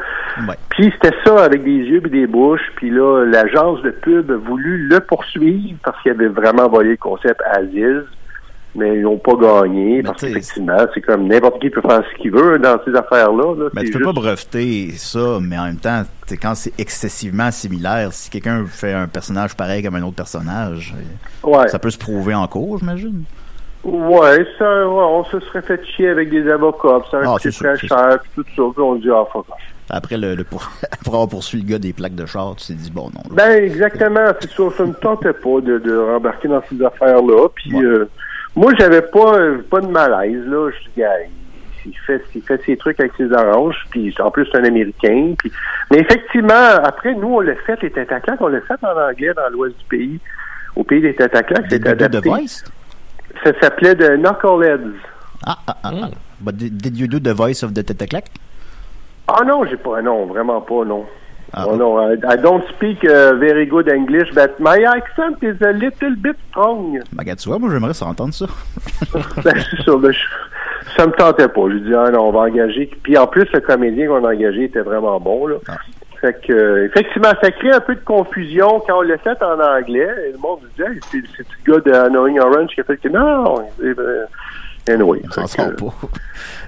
[0.48, 0.54] Ouais.
[0.70, 2.70] Puis c'était ça avec des yeux et des bouches.
[2.76, 6.96] Puis là, l'agence de pub a voulu le poursuivre parce qu'il avait vraiment volé le
[6.96, 8.02] concept à Aziz.
[8.76, 12.22] Mais ils n'ont pas gagné Mais parce qu'effectivement, c'est comme n'importe qui peut faire ce
[12.22, 13.54] qu'il veut dans ces affaires-là.
[13.56, 13.68] là.
[13.74, 16.02] Mais tu peux juste- pas breveter ça, mais en même temps,
[16.40, 20.94] quand c'est excessivement similaire, si quelqu'un fait un personnage pareil comme un autre personnage,
[21.42, 21.66] Ouais.
[21.68, 23.24] ça peut se prouver en cours, j'imagine.
[23.82, 27.50] Ouais, ça, ouais, on se serait fait chier avec des avocats, ça aurait Ah, coûté
[27.50, 29.46] c'est très cher, puis tout ça, puis on dit, ah, fuck.
[29.88, 30.62] Après, le, le pour...
[31.06, 33.22] avoir poursuivi le gars des plaques de char, tu t'es dit, bon, non.
[33.30, 33.34] là.
[33.48, 37.74] Ben, exactement, c'est ça, ça me tentait pas de, de rembarquer dans ces affaires-là, puis
[37.74, 37.84] Ouais.
[37.84, 38.08] euh,
[38.56, 39.38] moi, j'avais pas,
[39.70, 41.02] pas de malaise, là, je
[41.86, 45.34] il fait, il fait ses trucs avec ses oranges, puis en plus, c'est un Américain,
[45.38, 45.50] puis...
[45.90, 49.48] Mais effectivement, après, nous, on l'a fait, les claques, on l'a fait en anglais dans
[49.50, 50.20] l'ouest du pays,
[50.76, 52.28] au pays des Des c'était adapté.
[52.28, 52.64] voice?
[53.44, 54.92] Ça s'appelait de Knuckleheads.
[55.46, 55.90] Ah, ah, ah.
[56.02, 56.08] ah.
[56.40, 58.24] But did you do the voice of the Tetaclac?
[59.28, 61.06] Ah non, j'ai pas, non, vraiment pas, non.
[61.52, 65.60] Ah, oh, non, I, I don't speak uh, very good English, but my accent is
[65.62, 67.00] a little bit strong.
[67.12, 68.46] Ben, tu vois, moi, j'aimerais ça entendre ça.
[69.44, 71.60] ben, c'est ça, ben, je- ça me tentait pas.
[71.70, 72.90] J'ai dit, ah non, on va engager.
[73.02, 75.56] Puis en plus, le comédien qu'on a engagé était vraiment bon, là.
[75.68, 75.76] Ah.
[76.20, 79.58] Fait que, euh, effectivement, ça crée un peu de confusion quand on l'a fait en
[79.58, 80.08] anglais.
[80.28, 83.08] Et le monde disait, hey, c'est le gars de Annoying Orange qui a fait que
[83.08, 84.24] non, euh,
[84.90, 85.20] anyway.
[85.26, 86.08] On s'en Fait que, sort pas.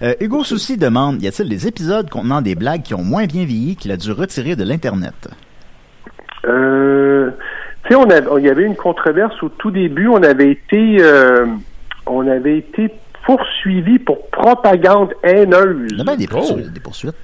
[0.06, 3.44] Euh, Hugo Soucy demande Y a-t-il des épisodes contenant des blagues qui ont moins bien
[3.44, 5.28] vieilli qu'il a dû retirer de l'Internet?
[6.46, 7.30] Euh,
[7.84, 10.08] tu sais, on avait- il y avait une controverse au tout début.
[10.08, 11.46] On avait été, euh,
[12.06, 12.90] on avait été
[13.24, 15.86] poursuivi pour propagande haineuse.
[16.18, 16.34] Des Oh.
[16.36, 16.72] poursuites.
[16.72, 17.14] Des poursuites.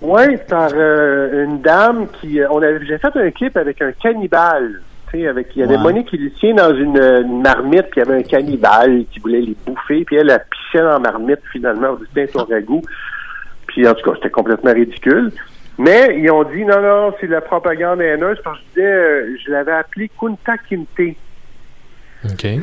[0.00, 4.82] Oui, par euh, une dame qui, on avait, j'ai fait un clip avec un cannibale.
[5.16, 5.82] Tu avec, il y avait Ouais.
[5.82, 9.56] Monique Lucien dans une, une marmite, puis il y avait un cannibale qui voulait les
[9.66, 12.82] bouffer, puis elle a pissé dans la marmite finalement, on dit tiens ton ragoût.
[13.66, 15.32] Puis en tout cas, c'était complètement ridicule.
[15.78, 18.92] Mais ils ont dit non, non, c'est de la propagande haineuse parce que je disais,
[18.92, 21.16] euh, je l'avais appelé Kunta Kinte.
[22.38, 22.62] Tu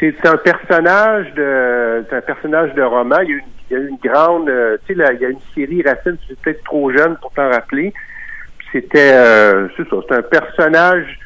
[0.00, 3.20] c'est un personnage de un personnage de roman.
[3.22, 5.26] Il y a une, il y a une grande euh, tu sais là, il y
[5.26, 7.92] a une série Racine, c'est peut-être trop jeune pour t'en rappeler.
[8.72, 11.18] C'était euh, c'est ça, c'est un personnage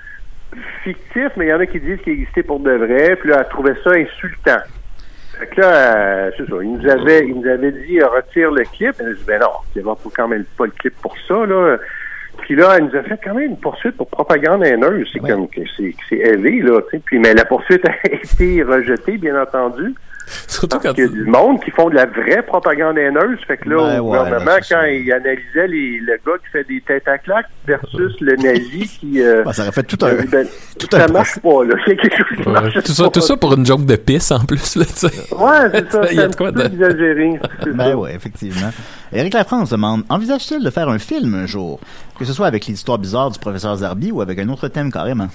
[0.85, 3.17] fictif, mais il y en a qui disent qu'il existait pour de vrai.
[3.17, 4.61] Puis là, elle trouvait ça insultant.
[5.39, 6.57] Fait que là, euh, c'est ça.
[6.63, 8.95] Il nous avait, il nous avait dit euh, retire le clip.
[9.01, 11.77] Elle a dit ben non, il va quand même pas le clip pour ça là.
[12.39, 15.09] Puis là, elle nous a fait quand même une poursuite pour propagande haineuse.
[15.13, 15.31] C'est Ouais.
[15.31, 16.81] comme que c'est c'est élevé là.
[16.83, 17.03] tu sais.
[17.05, 19.95] Puis mais la poursuite a été rejetée, bien entendu.
[20.49, 21.15] Surtout Parce quand qu'il y a tu...
[21.15, 23.39] du monde qui font de la vraie propagande haineuse.
[23.47, 26.65] Fait que là, Ben au ouais, gouvernement, quand il analysait les, le gars qui fait
[26.69, 29.21] des têtes à claques versus le nazi qui.
[29.23, 30.15] euh, Ben, ça aurait fait tout un.
[30.31, 30.47] ben,
[30.79, 31.75] tout ça un marche pas, là.
[31.87, 33.11] Il y a quelque chose qui Ouais, marche tout, ça, pas.
[33.11, 35.35] tout ça pour une joke de pisse en plus, là, tu sais.
[35.35, 36.03] Ouais, c'est ça.
[36.11, 37.41] Il y a de quoi de- exagéré.
[37.67, 37.97] Ben ça.
[37.97, 38.71] ouais, effectivement.
[39.13, 41.79] Éric Lafrance demande Envisage-t-il de faire un film un jour
[42.19, 45.29] Que ce soit avec l'histoire bizarre du professeur Zarbi ou avec un autre thème carrément?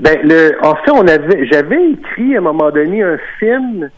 [0.00, 3.90] Ben, le, en fait, on avait, j'avais écrit à un moment donné un film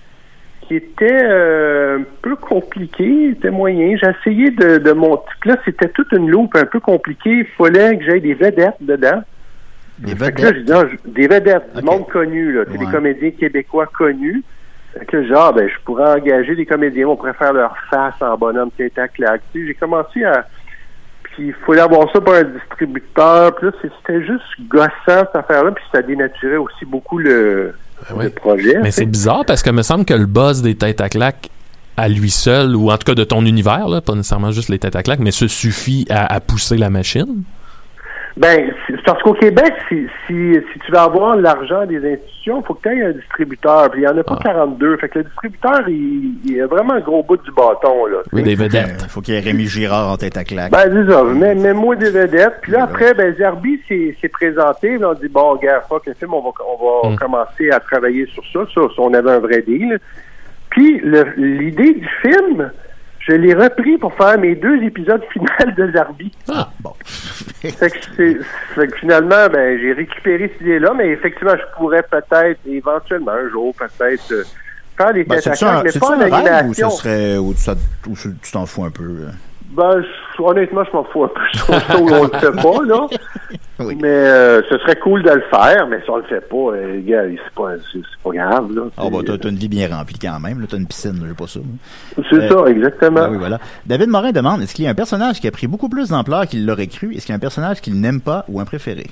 [0.62, 3.96] qui était euh, un peu compliqué, était moyen.
[4.02, 5.24] J'ai essayé de, de monter.
[5.44, 7.30] Là, c'était toute une loupe un peu compliquée.
[7.30, 9.22] Il fallait que j'aie des vedettes dedans.
[9.98, 10.64] Des là, vedettes?
[10.64, 12.64] dit, ah, je- des vedettes, du monde connu, là.
[12.66, 12.84] C'est Ouais.
[12.84, 14.42] des comédiens québécois connus.
[14.98, 18.36] Fait que genre, ben, je pourrais engager des comédiens, on pourrait faire leur face en
[18.36, 19.42] bonhomme tête à claque.
[19.54, 20.46] J'ai commencé à.
[21.36, 23.54] Puis il fallait avoir ça pour un distributeur.
[23.56, 25.70] Puis là, c'était juste gossant, cette affaire-là.
[25.72, 27.74] Puis ça dénaturait aussi beaucoup le,
[28.18, 28.78] le projet.
[28.82, 31.50] Mais c'est bizarre parce que me semble que le buzz des têtes à claques
[31.98, 34.78] à lui seul, ou en tout cas de ton univers, là, pas nécessairement juste les
[34.78, 37.42] têtes à claques, mais ça suffit à, à pousser la machine.
[38.38, 38.70] Ben,
[39.06, 42.86] parce qu'au Québec, si, si, si tu veux avoir l'argent des institutions, il faut que
[42.86, 43.90] tu aies un distributeur.
[43.90, 44.44] Puis il n'y en a pas Ah.
[44.44, 44.98] 42.
[44.98, 48.04] Fait que le distributeur, il, il a vraiment un gros bout du bâton.
[48.04, 49.00] Là, Oui, des vedettes.
[49.04, 50.70] Il faut qu'il y ait Rémi Girard en tête à claque.
[50.70, 51.24] Ben, c'est ça.
[51.24, 52.58] Mais, mais moi, des vedettes.
[52.60, 54.96] Puis là, après, ben, Zerbi s'est présenté.
[54.96, 57.16] Puis on dit, bon, gars, fuck le film, on va, on va Mm.
[57.16, 58.60] commencer à travailler sur ça.
[58.74, 59.98] Ça, si on avait un vrai deal.
[60.68, 62.70] Puis le- l'idée du film,
[63.28, 66.32] je l'ai repris pour faire mes deux épisodes finales de Zerbi.
[66.48, 66.92] Ah, bon.
[67.60, 68.38] Fait que, c'est-
[68.76, 73.48] fait que finalement, ben, j'ai récupéré cette idée-là, mais effectivement, je pourrais peut-être, éventuellement, un
[73.50, 74.44] jour, peut-être, euh,
[74.96, 76.90] faire les Ben, têtes à un, mais pas en rêve ou animation.
[76.90, 77.74] ce serait, ou ça-
[78.06, 79.02] ou tu tu t'en fous un peu?
[79.04, 79.32] là?
[79.70, 80.00] Ben,
[80.36, 81.40] je- honnêtement, je m'en fous un peu.
[81.52, 83.06] Je trouve ça où on le fait pas, là.
[83.78, 83.94] Oui.
[84.00, 86.98] Mais euh, ce serait cool de le faire, mais si on le fait pas, euh,
[87.04, 88.82] gars, c'est pas, c'est, c'est pas grave, là.
[88.96, 90.62] Ah, bah, t'as, une vie bien remplie quand même.
[90.62, 91.60] Là, t'as une piscine, là, pas ça.
[92.16, 93.20] c'est euh, ça, exactement.
[93.24, 93.58] Ah oui, voilà.
[93.84, 96.46] David Morin demande, est-ce qu'il y a un personnage qui a pris beaucoup plus d'ampleur
[96.46, 97.12] qu'il l'aurait cru?
[97.14, 99.08] Est-ce qu'il y a un personnage qu'il n'aime pas ou un préféré?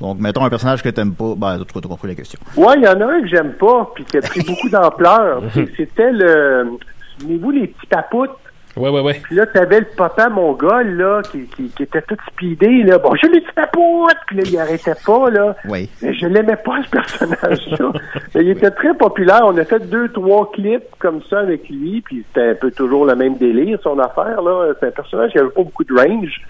[0.00, 1.34] Donc, mettons un personnage que t'aimes pas.
[1.36, 2.40] Ben, tu t'as compris la question.
[2.56, 5.42] Ouais, il y en a un que j'aime pas, puis qui a pris beaucoup d'ampleur.
[5.54, 6.72] C'est- C'était le...
[7.20, 8.30] Souvenez-vous, les petits papoutes?
[8.76, 9.20] Ouais, ouais, ouais.
[9.24, 12.98] Puis là, t'avais le papa mongol, là, qui, qui, qui était tout speedé, là.
[12.98, 14.16] Bon, j'ai les petits papoutes!
[14.26, 15.56] Puis là, il arrêtait pas, là.
[15.68, 15.88] Oui.
[16.02, 17.92] Mais je l'aimais pas, ce personnage-là.
[18.34, 19.40] Il était très populaire.
[19.44, 23.06] On a fait deux, trois clips comme ça avec lui, puis c'était un peu toujours
[23.06, 24.72] le même délire, son affaire, là.
[24.78, 26.40] C'est un personnage qui avait pas beaucoup de range.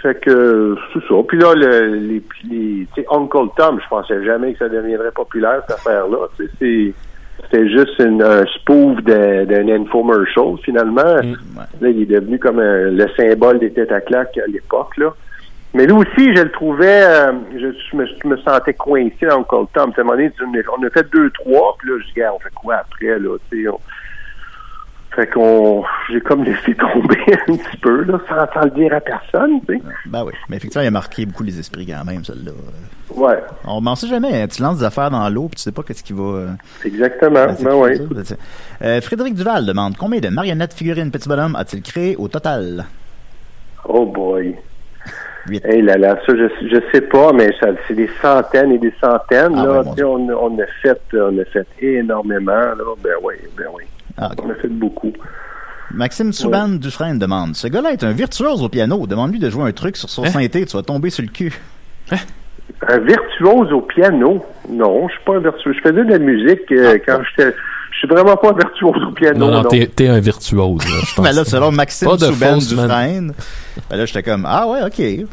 [0.00, 1.14] Fait que, c'est ça.
[1.26, 5.10] Puis là, le, les, les tu sais, Uncle Tom, je pensais jamais que ça deviendrait
[5.12, 6.18] populaire, cette affaire-là.
[6.36, 6.94] Tu sais, c'est-
[7.42, 11.02] C'était juste une, un spoof d'un infomercial, finalement.
[11.80, 15.12] Là, il est devenu comme un- le symbole des têtes à claques à l'époque, là.
[15.74, 19.40] Mais lui aussi, je le trouvais, euh, je, je me, je me sentais coincé dans
[19.40, 19.92] Uncle Tom.
[19.96, 20.32] À un moment donné,
[20.78, 23.64] on a fait deux, trois, puis là, je dis, on fait quoi après, là, tu
[23.64, 23.68] sais,
[25.14, 27.16] Fait qu'on, j'ai comme laissé tomber
[27.48, 29.82] un petit peu, là, sans, sans le dire à personne, tu sais.
[30.06, 30.32] Ben oui.
[30.48, 32.50] Mais effectivement, il a marqué beaucoup les esprits quand même, celle-là.
[33.14, 34.42] Ouais, On m'en sait jamais.
[34.42, 34.48] hein.
[34.48, 36.22] Tu lances des affaires dans l'eau puis tu sais pas qu'est-ce qui va.
[36.22, 36.48] euh,
[36.84, 37.46] exactement.
[37.46, 38.24] ben, Ben tout ouais.
[38.24, 38.34] ça,
[38.80, 42.84] ben, Euh, Frédéric Duval demande combien de marionnettes, figurines, petits bonhommes a-t-il créé au total?
[43.86, 44.56] Oh boy.
[45.46, 45.62] Huit.
[45.66, 48.94] Hey là là, ça je, je sais pas, mais ça c'est des centaines et des
[48.98, 49.70] centaines Ah là.
[49.80, 52.74] ouais, mon Tu sais, on, on a fait on a fait énormément là.
[53.02, 53.84] Ben oui, ben oui.
[54.16, 54.30] Ah.
[54.42, 55.12] On a fait beaucoup.
[55.92, 59.06] Maxime Souban Dufresne demande Ce gars-là est un virtuose au piano.
[59.06, 60.30] Demande-lui de jouer un truc sur son Hein?
[60.30, 60.64] synthé.
[60.66, 61.52] Tu vas tomber sur le cul.
[62.88, 64.44] Un virtuose au piano?
[64.68, 65.74] Non, je suis pas un virtuose.
[65.76, 67.54] Je faisais de la musique euh, quand j'étais.
[67.92, 69.38] Je suis vraiment pas un virtuose au piano.
[69.38, 71.24] Non, Non, non, t'es, t'es un virtuose, là, je pense.
[71.24, 73.32] Ben là, selon Maxime Souban Dufresne,
[73.88, 75.28] ben là, j'étais comme Ah ouais, ok.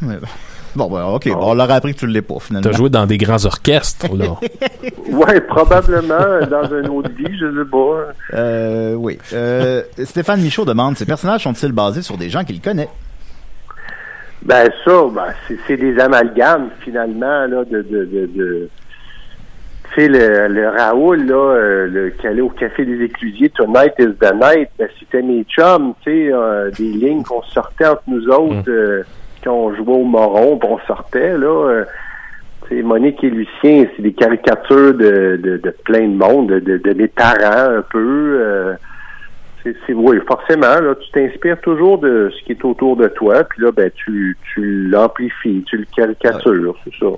[0.75, 1.27] Bon, ben, ok.
[1.29, 2.69] Bon, on leur a appris que tu l'es pas, finalement.
[2.69, 4.25] T'as joué dans des grands orchestres, là.
[5.11, 8.37] Ouais, probablement dans une autre vie, je sais pas.
[8.37, 9.17] Euh, oui.
[9.33, 12.89] Euh, Stéphane Michaud demande Ces personnages sont-ils basés sur des gens qu'il connaît?
[14.43, 18.69] Ben ça, ben, c'est, c'est des amalgames finalement là de de de, de
[19.93, 23.93] tu sais le, le Raoul là, euh, le qui allait au café des éclusiers, Tonight
[23.99, 28.03] is the night, ben, c'était mes chums, tu sais, euh, des lignes qu'on sortait entre
[28.07, 29.03] nous autres euh,
[29.43, 31.69] quand on jouait au moron, on sortait là.
[31.69, 31.85] euh,
[32.67, 36.77] tu sais, Monique et Lucien, c'est des caricatures de, de, de plein de monde, de,
[36.77, 38.37] de, mes parents un peu.
[38.39, 38.73] euh,
[39.63, 43.43] c'est, c'est- oui, forcément, là, tu t'inspires toujours de ce qui est autour de toi,
[43.43, 47.11] puis là, ben, tu, tu l'amplifies, tu le caricatures, c'est ça.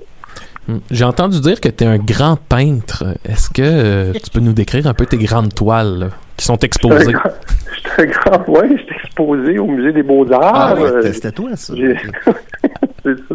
[0.66, 0.78] Hmm.
[0.90, 3.04] J'ai entendu dire que t'es un grand peintre.
[3.24, 6.06] Est-ce que euh, tu peux nous décrire un peu tes grandes toiles là,
[6.36, 7.12] qui sont exposées?
[7.12, 7.30] grand,
[7.76, 10.40] j'étais un grand, ouais, j'étais exposé au musée des Beaux-Arts.
[10.54, 11.74] Ah, ouais, euh, c'était- toi, ça.
[13.04, 13.34] c'est ça.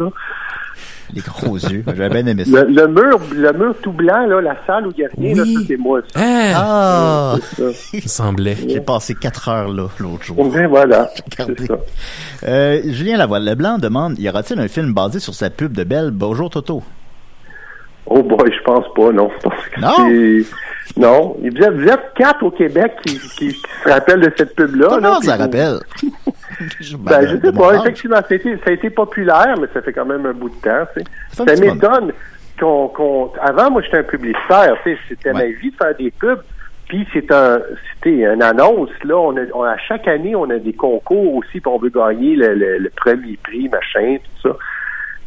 [1.12, 1.82] Les gros yeux.
[1.86, 2.62] J'avais bien aimé ça.
[2.64, 5.42] Le, le mur, le mur tout blanc, là, la salle où il n'y a rien,
[5.42, 5.54] Oui.
[5.54, 6.20] ça, c'est moi, ça.
[6.22, 7.34] Ah!
[7.58, 7.64] Ah!
[7.92, 8.56] Il semblait.
[8.68, 10.36] J'ai passé quatre heures là l'autre jour.
[10.50, 11.46] Ben, voilà, ça.
[12.46, 16.10] Euh, Julien Lavoie Leblanc demande Y aura-t-il un film basé sur sa pub de Belle?
[16.12, 16.82] Bonjour Toto
[18.06, 19.30] Oh boy, je pense pas, non.
[19.42, 20.08] Parce que Non?
[20.96, 21.36] Non.
[21.40, 24.88] Vous êtes, vous êtes quatre au Québec qui, qui, qui se rappellent de cette pub-là.
[25.18, 25.78] Puis ça vous- rappelle.
[27.20, 29.92] Ben, je sais pas, effectivement, ça a, été, ça a été populaire, mais ça fait
[29.92, 30.84] quand même un bout de temps.
[30.96, 31.06] tu sais.
[31.44, 31.44] Ça
[31.74, 32.12] m'étonne
[32.58, 34.76] qu'on, qu'on- Avant, moi, j'étais un publicitaire.
[34.82, 36.40] tu sais, C'était ma vie de faire des pubs.
[36.88, 37.60] Puis c'est un,
[37.94, 38.90] c'était une annonce.
[39.04, 41.90] Là, on a, on- à chaque année, on a des concours aussi, puis on veut
[41.90, 44.56] gagner le, le- le premier prix, machin, tout ça.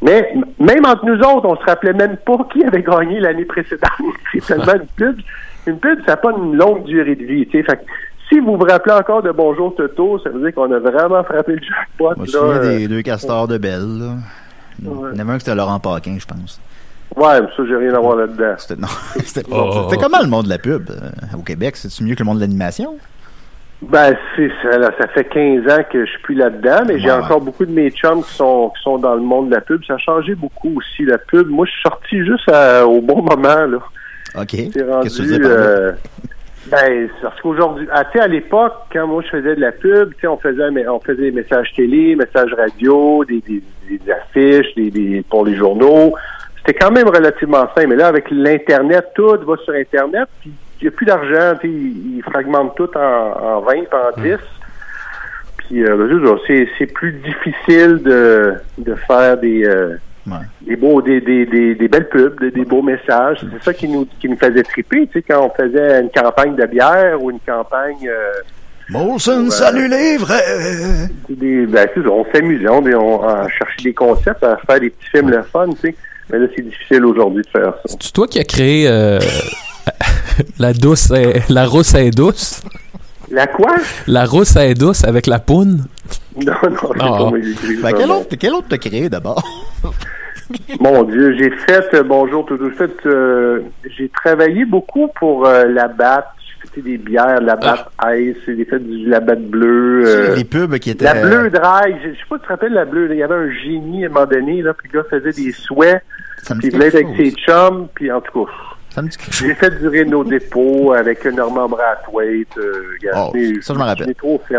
[0.04, 3.89] Mais même entre nous autres, on se rappelait même pas qui avait gagné l'année précédente.
[4.34, 5.18] C'est tellement une pub.
[5.66, 7.45] Une pub, ça n'a pas une longue durée de vie.
[7.45, 7.82] Fait que
[8.28, 11.54] si vous vous rappelez encore de Bonjour Toto, ça veut dire qu'on a vraiment frappé
[11.54, 12.26] le jackpot.
[12.26, 13.99] Je me euh, des deux castors de Belle.
[13.99, 14.16] Là.
[14.82, 16.60] Il y en avait un qui c'était Laurent Paquin, je pense.
[17.16, 18.56] Ouais, mais ça, j'ai rien à voir là-dedans.
[18.58, 18.88] C'était non.
[19.24, 20.04] C'était Oh, oh, c'était oh.
[20.04, 21.78] comment le monde de la pub euh, au Québec?
[21.78, 22.97] C'est-tu mieux que le monde de l'animation?
[23.90, 27.08] Ben, c'est ça, là, ça fait 15 ans que je suis plus là-dedans, mais j'ai
[27.10, 29.62] Ouais, encore beaucoup de mes chums qui sont, qui sont dans le monde de la
[29.62, 29.84] pub.
[29.86, 31.48] Ça a changé beaucoup aussi, la pub.
[31.50, 33.78] Moi, je suis sorti juste à- au bon moment, là.
[34.36, 34.50] OK.
[34.72, 35.92] C'est rendu, Qu'est-ce que euh,
[36.72, 40.14] ben, parce qu'aujourd'hui, ah, tu sais, à l'époque, quand moi je faisais de la pub,
[40.16, 44.74] tu sais, on faisait, on faisait des messages télé, messages radio, des, des, des affiches,
[44.76, 46.14] des, des, pour les journaux.
[46.66, 47.88] C'était quand même relativement simple.
[47.90, 50.54] Mais là, avec l'Internet, tout va sur Internet, puis
[50.84, 54.22] n'y a plus d'argent, tu sais, ils, ils fragmentent tout en, en 20, puis en
[54.22, 54.38] 10.
[55.58, 60.38] Puis, euh, ben, c'est plus difficile de, de faire des, euh, Ouais.
[60.62, 63.40] des beaux, des, des, des, des belles pubs, des, des beaux messages.
[63.42, 66.56] C'est ça qui nous, qui nous faisait triper, tu sais, quand on faisait une campagne
[66.56, 68.32] de bière ou une campagne, euh,
[68.90, 69.50] Molson, Ouais.
[69.50, 71.10] salut les vrais!
[71.30, 75.30] des, ben, on s'amusait, on, on, on cherchait des concepts, à faire des petits films
[75.30, 75.96] le fun, tu sais.
[76.32, 77.96] Mais là, c'est difficile aujourd'hui de faire ça.
[78.00, 79.20] C'est toi qui as créé euh,
[80.60, 82.62] la douce, est- la rousse est douce,
[83.30, 83.76] La quoi?
[84.08, 85.86] la rousse est douce avec la poune.
[86.36, 87.10] Non, non, c'est Ah.
[87.10, 88.20] pas moi qui ai écrit Ben, quel, non.
[88.22, 89.44] autre, quel autre t'as créé d'abord?
[90.80, 93.62] Mon Dieu, j'ai fait, euh, bonjour, tout, fait, euh,
[93.98, 96.28] j'ai travaillé beaucoup pour euh, la batte,
[96.62, 100.04] j'ai fait des bières, la batte ice, j'ai fait du la batte bleue.
[100.06, 101.06] euh, les pubs qui étaient.
[101.06, 103.24] La bleue dry, je je sais pas si tu te rappelles la bleue, il y
[103.24, 106.04] avait un génie à un moment donné, là, puis le gars faisait des souhaits,
[106.44, 108.52] Ça me puis il voulait être quelque avec ses chums, puis en tout cas,
[108.94, 109.48] Ça me dit quelque chose.
[109.48, 112.84] j'ai fait durer nos dépôts avec Norman Brathwaite, euh,
[113.16, 113.32] Oh,
[113.62, 114.08] ça, je me rappelle.
[114.08, 114.56] J'ai trop fait.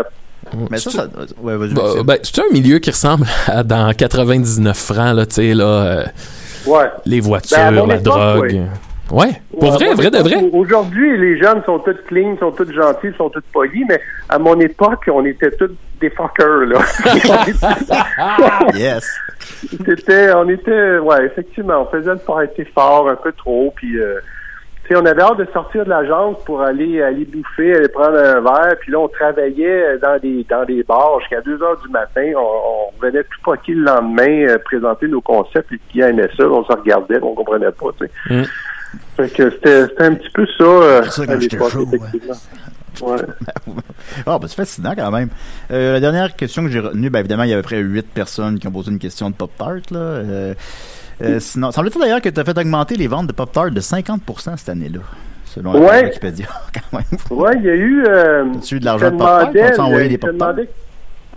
[0.69, 1.07] Mais ça, ça.
[1.41, 1.73] Ouais, vas-y.
[1.73, 5.63] Bah, ben, c'est un milieu qui ressemble à dans 99 francs, là, tu sais, là,
[5.65, 6.03] euh,
[6.67, 6.85] Ouais.
[7.05, 8.49] les voitures, Ben, à mon la époque, drogue?
[8.51, 8.61] oui.
[9.11, 10.35] Ouais, pour Ouais, vrai, vrai de vrai?
[10.51, 14.59] Aujourd'hui, les jeunes sont tous clean, sont tous gentils, sont tous polis, mais à mon
[14.59, 15.69] époque, on était tous
[16.01, 16.79] des fuckers, là.
[18.75, 19.05] Yes.
[19.85, 24.19] C'était, on était, ouais, effectivement, on faisait le party fort un peu trop, puis euh,
[24.91, 28.75] on avait hâte de sortir de l'agence pour aller aller bouffer, aller prendre un verre,
[28.79, 32.33] puis là, on travaillait dans des dans des bars jusqu'à 2 heures du matin.
[32.35, 36.47] On, on venait tout poquer le lendemain, euh, présenter nos concepts, les clients aimaient ça,
[36.47, 37.89] on se regardait, on comprenait pas.
[38.29, 38.43] Mm.
[39.17, 42.35] Fait que c'était, un petit peu ça, euh, C'est ça à l'époque, effectivement.
[43.01, 43.17] Ouais.
[44.25, 45.29] Ah, ben, c'est fascinant quand même.
[45.71, 47.79] Euh, la dernière question que j'ai retenue, ben, évidemment, il y avait à peu près
[47.81, 49.97] 8 personnes qui ont posé une question de Pop-Tart, là.
[49.99, 50.53] Euh,
[51.21, 54.55] euh, sinon, semble-t-il d'ailleurs que tu as fait augmenter les ventes de Pop-Tart de 50%
[54.57, 54.99] cette année-là,
[55.45, 56.03] selon la Ouais.
[56.05, 56.47] Wikipédia,
[56.91, 57.19] quand même.
[57.31, 58.03] Ouais, il y a eu.
[58.07, 59.39] Euh, As-tu eu de l'argent de Pop-Tart?
[59.51, 60.53] demandais, Ont-ils envoyé je des Pop-Tarts?
[60.53, 60.69] demandais-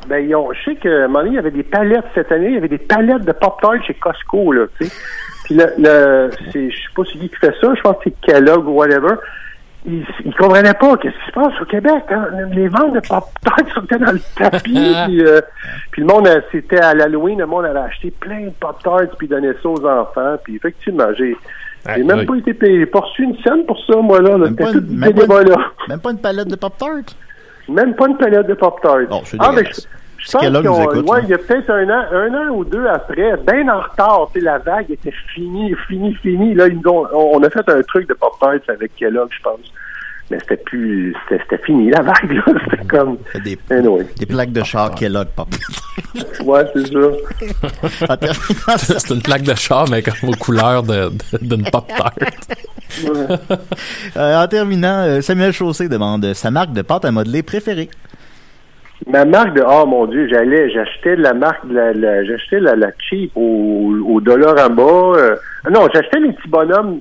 [0.09, 2.05] Ben, ils ont, je sais que, à un moment donné, il y avait des palettes
[2.15, 4.93] cette année, il y avait des palettes de Pop-Tarts chez Costco, là, tu sais.
[5.49, 8.69] Puis le, le c'est, je sais pas qui fait ça, je pense que c'est Kellogg
[8.69, 9.15] ou whatever.
[9.87, 12.03] Ils, ils comprenaient pas qu'est-ce qui se passe au Québec.
[12.11, 12.27] Hein?
[12.53, 14.95] Les ventes de Pop-Tarts sortaient dans le tapis.
[15.07, 15.41] puis, euh,
[15.91, 19.27] puis le monde, euh, c'était à l'Halloween, le monde avait acheté plein de Pop-Tarts puis
[19.27, 20.37] donnait ça aux enfants.
[20.45, 21.35] Puis effectivement, j'ai,
[22.05, 22.85] même pas été payé.
[22.85, 24.37] Pas reçu une scène pour ça, moi, là.
[24.37, 24.39] là.
[24.39, 25.57] Même pas une- même pas une-.
[25.89, 27.15] Même pas une palette de Pop-Tart?
[27.71, 29.09] Même pas une palette de Pop-Tarts.
[29.09, 29.81] Bon, ah, mais je,
[30.37, 32.87] qu'ils nous ont- écoute, ouais, il y a peut-être un an, un an ou deux
[32.87, 36.55] après, bien en retard, tu sais, la vague était finie, finie, finie.
[36.55, 39.61] Là, ils ont- on, a fait un truc de Pop-Tarts avec Kellogg, je pense.
[40.31, 42.43] Mais c'était plus, c'était, c'était fini, la vague, là.
[42.71, 44.07] C'était comme, Des, anyway.
[44.19, 45.49] des plaques de char Kellogg Pop.
[46.45, 48.13] Ouais, c'est ça.
[48.13, 51.65] En terminant, ça- C'est une plaque de char, mais comme aux couleurs de- de- d'une
[51.71, 52.13] Pop-Tart.
[54.17, 57.89] euh, en terminant, euh, Samuel Chaussé demande euh, sa marque de pâte à modeler préférée.
[59.07, 62.75] Ma marque de, oh mon Dieu, j'allais, j'achetais la marque, de la, la- j'achetais la,
[62.75, 64.83] la cheap au, au Dollarama.
[64.83, 65.37] euh,
[65.71, 66.99] non, j'achetais les petits bonhommes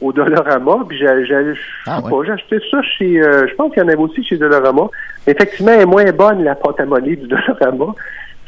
[0.00, 1.54] au Dollarama, puis j'allais,
[1.86, 2.26] Ah, pas, ouais.
[2.26, 4.88] j'achetais ça chez, euh, je pense qu'il y en avait aussi chez Dollarama.
[5.26, 7.94] Effectivement, elle est moins bonne, la pâte à modeler du Dollarama.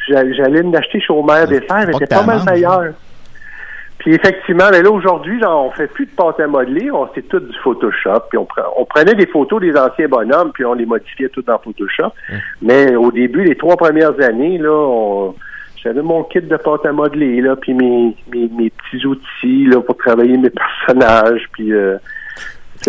[0.09, 2.93] J'allais, l'acheter chez Omer des Fers, elle était pas mal meilleure.
[3.99, 7.27] Puis effectivement, mais là aujourd'hui, genre, on fait plus de pâte à modeler, on c'est
[7.29, 10.75] tout du Photoshop, puis on, pre- on prenait des photos des anciens bonhommes, puis on
[10.75, 12.13] les modifiait tout dans Photoshop.
[12.63, 15.35] Mais au début, les trois premières années, là, on-
[15.83, 19.81] j'avais mon kit de pâte à modeler, là, puis mes, mes, mes petits outils là,
[19.81, 20.51] pour travailler mes
[20.87, 21.97] personnages, puis euh,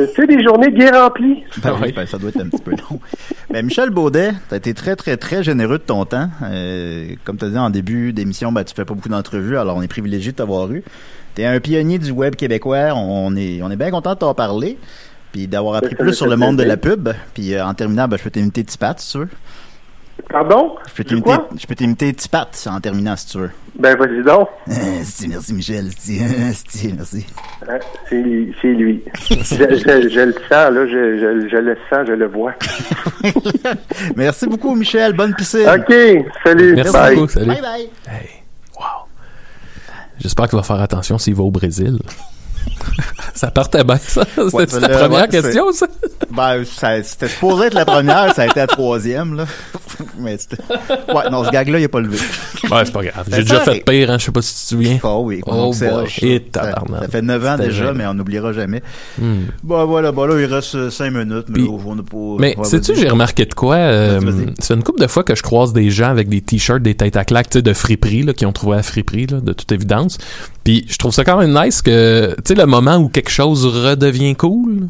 [0.08, 1.43] c'était des journées bien remplies.
[1.64, 3.00] Ben oui, ben, ça doit être un petit peu long.
[3.50, 6.30] Ben, Michel Baudet, tu as été très, très, très généreux de ton temps.
[6.43, 9.78] Euh, comme tu as dit en début d'émission, ben, tu fais pas beaucoup d'entrevues, alors
[9.78, 10.84] on est privilégié de t'avoir eu.
[11.36, 12.93] Tu es un pionnier du web québécois.
[12.95, 14.78] On est, on est bien content de t'en parler.
[15.32, 17.10] Puis d'avoir appris plus sur le monde de la pub.
[17.34, 19.30] Puis euh, en terminant, ben, je peux t'inviter Tipat, si tu veux.
[20.28, 20.76] Pardon?
[20.88, 23.51] Je peux t'imiter, je peux t'imiter Tipat en terminant si tu veux.
[23.78, 24.49] Ben, vas-y donc.
[24.67, 26.20] merci Michel, merci.
[26.22, 26.93] Hein, C'est
[28.61, 29.03] c'est lui.
[29.30, 30.86] je, je- je le sens, là.
[30.88, 32.53] Je, je- je le sens, je le vois.
[34.15, 35.67] merci beaucoup Michel, bonne piscine.
[35.67, 35.93] OK.
[36.43, 36.76] Salut.
[36.76, 37.15] Merci Bye.
[37.15, 37.28] beaucoup.
[37.30, 37.47] Salut.
[37.47, 37.89] Bye bye.
[38.07, 38.30] Hey,
[38.78, 39.07] wow.
[40.20, 41.99] J'espère qu'il va faire attention s'il va au Brésil.
[43.34, 44.22] Ça partait bien, ça?
[44.38, 45.88] Ouais, C'était ta là, première ouais, question, ça?
[46.32, 49.45] Ben, ça- c'était supposé être la première, ça a été la troisième, là.
[50.18, 50.62] Mais c'était...
[51.14, 52.18] Ouais, non, ce gag-là, il a pas levé.
[52.70, 53.26] Ouais, c'est pas grave.
[53.32, 54.18] J'ai déjà fait pire, hein.
[54.20, 54.99] Je sais pas si tu te souviens.
[55.03, 56.07] Oh oui, Oh boy.
[56.22, 57.01] Et ça, tabarnak.
[57.03, 58.82] ça fait 9 ans déjà, mais on n'oubliera jamais.
[59.18, 59.45] Hmm.
[59.64, 62.18] Bon, voilà, bon, là, il reste 5 minutes, mais Puis- on n'a pas...
[62.39, 63.76] Mais ouais, sais-tu, j'ai remarqué de quoi?
[63.76, 64.20] euh,
[64.60, 67.16] c'est une couple de fois que je croise des gens avec des t-shirts, des têtes
[67.18, 69.72] à claques, tu sais, de friperie, là, qui ont trouvé à friperie, là, de toute
[69.72, 70.18] évidence.
[70.64, 74.36] Puis je trouve ça quand même nice que, sais, le moment où quelque chose redevient
[74.36, 74.88] cool,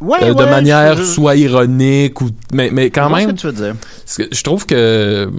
[0.00, 3.40] Ouais, euh, de manière je- soit ironique ou, mais, mais quand je même, ce que
[3.40, 3.74] tu veux dire.
[4.32, 5.30] je trouve que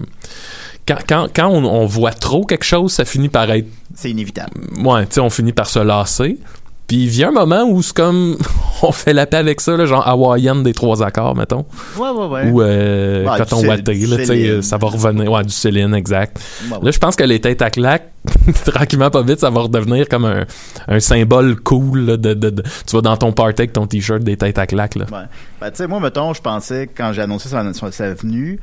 [0.88, 4.50] quand, quand, quand on, on voit trop quelque chose, ça finit par être C'est inévitable.
[4.84, 6.40] ouais, tu sais, on finit par se lasser.
[6.88, 8.38] Puis il vient un moment où c'est comme
[8.82, 11.66] on fait la paix avec ça, là, genre Hawaiian des trois accords, mettons.
[11.98, 12.50] Ouais, ouais, ouais.
[12.50, 14.62] Ou euh, Ouais, Cé- watté, là, tu sais, Céline.
[14.62, 15.30] ça va revenir.
[15.32, 16.40] Ouais, du Céline, exact.
[16.72, 16.86] Ouais, ouais.
[16.86, 18.10] Là, je pense que les têtes à claques,
[18.66, 20.46] tranquillement, pas vite, ça va redevenir comme un,
[20.88, 22.00] un symbole cool.
[22.06, 24.66] là, de, de, de- tu vas dans ton party avec ton t-shirt des têtes à
[24.66, 24.96] claques.
[24.96, 25.06] Là.
[25.12, 25.26] Ouais.
[25.60, 28.60] Ben, tu sais, moi, mettons, je pensais, quand j'ai annoncé sa- sa venue,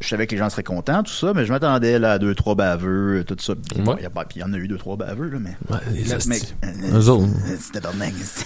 [0.00, 2.34] je savais que les gens seraient contents, tout ça, mais je m'attendais là, à deux,
[2.34, 3.54] trois baveux, tout ça.
[3.54, 5.56] Puis, bon, y il y en a eu deux, trois baveux, là, mais.
[5.70, 6.54] Ouais, les hosties.
[6.62, 7.28] mais- Eux autres.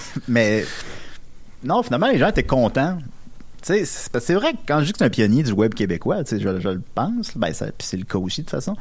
[0.29, 0.65] Mais
[1.63, 2.99] non, finalement, les gens étaient contents.
[3.63, 6.39] C'est c'est vrai que quand je dis que c'est un pionnier du web québécois, je,
[6.39, 7.37] je le pense.
[7.37, 8.77] Ben, ça, puis c'est le cas aussi, de toute façon.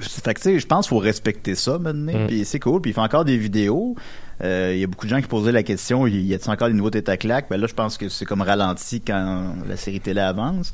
[0.00, 2.24] Fait que, je pense qu'il faut respecter ça maintenant.
[2.24, 2.26] Mm.
[2.26, 2.82] Puis c'est cool.
[2.82, 3.96] Puis il fait encore des vidéos.
[4.44, 6.74] Euh, Il y a beaucoup de gens qui posaient la question y a-t-il encore des
[6.74, 10.00] nouveaux têtes à claques Ben là, je pense que c'est comme ralenti quand la série
[10.00, 10.72] télé avance.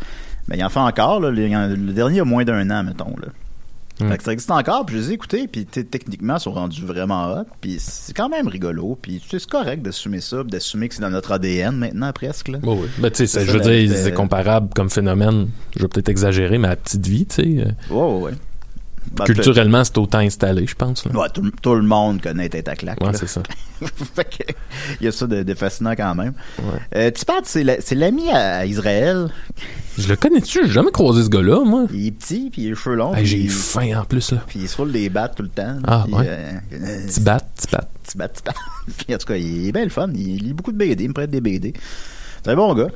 [0.48, 1.20] Mais il en fait encore.
[1.20, 3.14] Là, le, dernier a moins d'un an, mettons.
[3.20, 3.28] Là.
[4.08, 6.50] Fait que ça existe encore, puis je les ai écoutés, puis tu techniquement, ils sont
[6.50, 10.88] rendus vraiment hot, puis c'est quand même rigolo, puis tu c'est correct d'assumer ça, d'assumer
[10.88, 12.48] que c'est dans notre ADN maintenant, presque.
[12.48, 12.58] Là.
[12.64, 12.88] Ouais, ouais.
[12.98, 15.46] Ben, tu sais, je veux dire, c'est comparable comme phénomène.
[15.76, 17.42] Je vais peut-être exagérer, mais à petite vie, tu sais.
[17.64, 18.32] euh, Ouais, ouais, ouais.
[19.12, 21.04] Ben, culturellement, c'est autant installé, je pense.
[21.04, 21.12] là.
[21.16, 23.00] Ouais, tout, tout le monde connaît Tête à claque.
[23.00, 23.42] Ouais, c'est ça.
[24.16, 24.52] fait que,
[25.00, 26.32] il y a ça de, de fascinant quand même.
[26.96, 29.28] Euh, Tipat, c'est la- c'est l'ami à Israël.
[29.96, 30.66] Je le connais-tu?
[30.66, 31.84] J'ai jamais croisé ce gars-là, moi.
[31.92, 33.14] Il est petit, puis il a les cheveux longs.
[33.14, 34.42] Hey, J'ai puis, faim en plus, là.
[34.46, 35.76] puis il se roule des battes tout le temps.
[35.86, 36.26] Ah, puis, ouais.
[36.28, 37.88] euh, euh, Petit bat, petit bat.
[38.02, 38.52] petit bat, petit bat.
[38.98, 40.08] Puis en tout cas, il est bien le fun.
[40.14, 41.72] Il lit beaucoup de BD, il me prête des BD.
[42.44, 42.88] C'est un bon gars.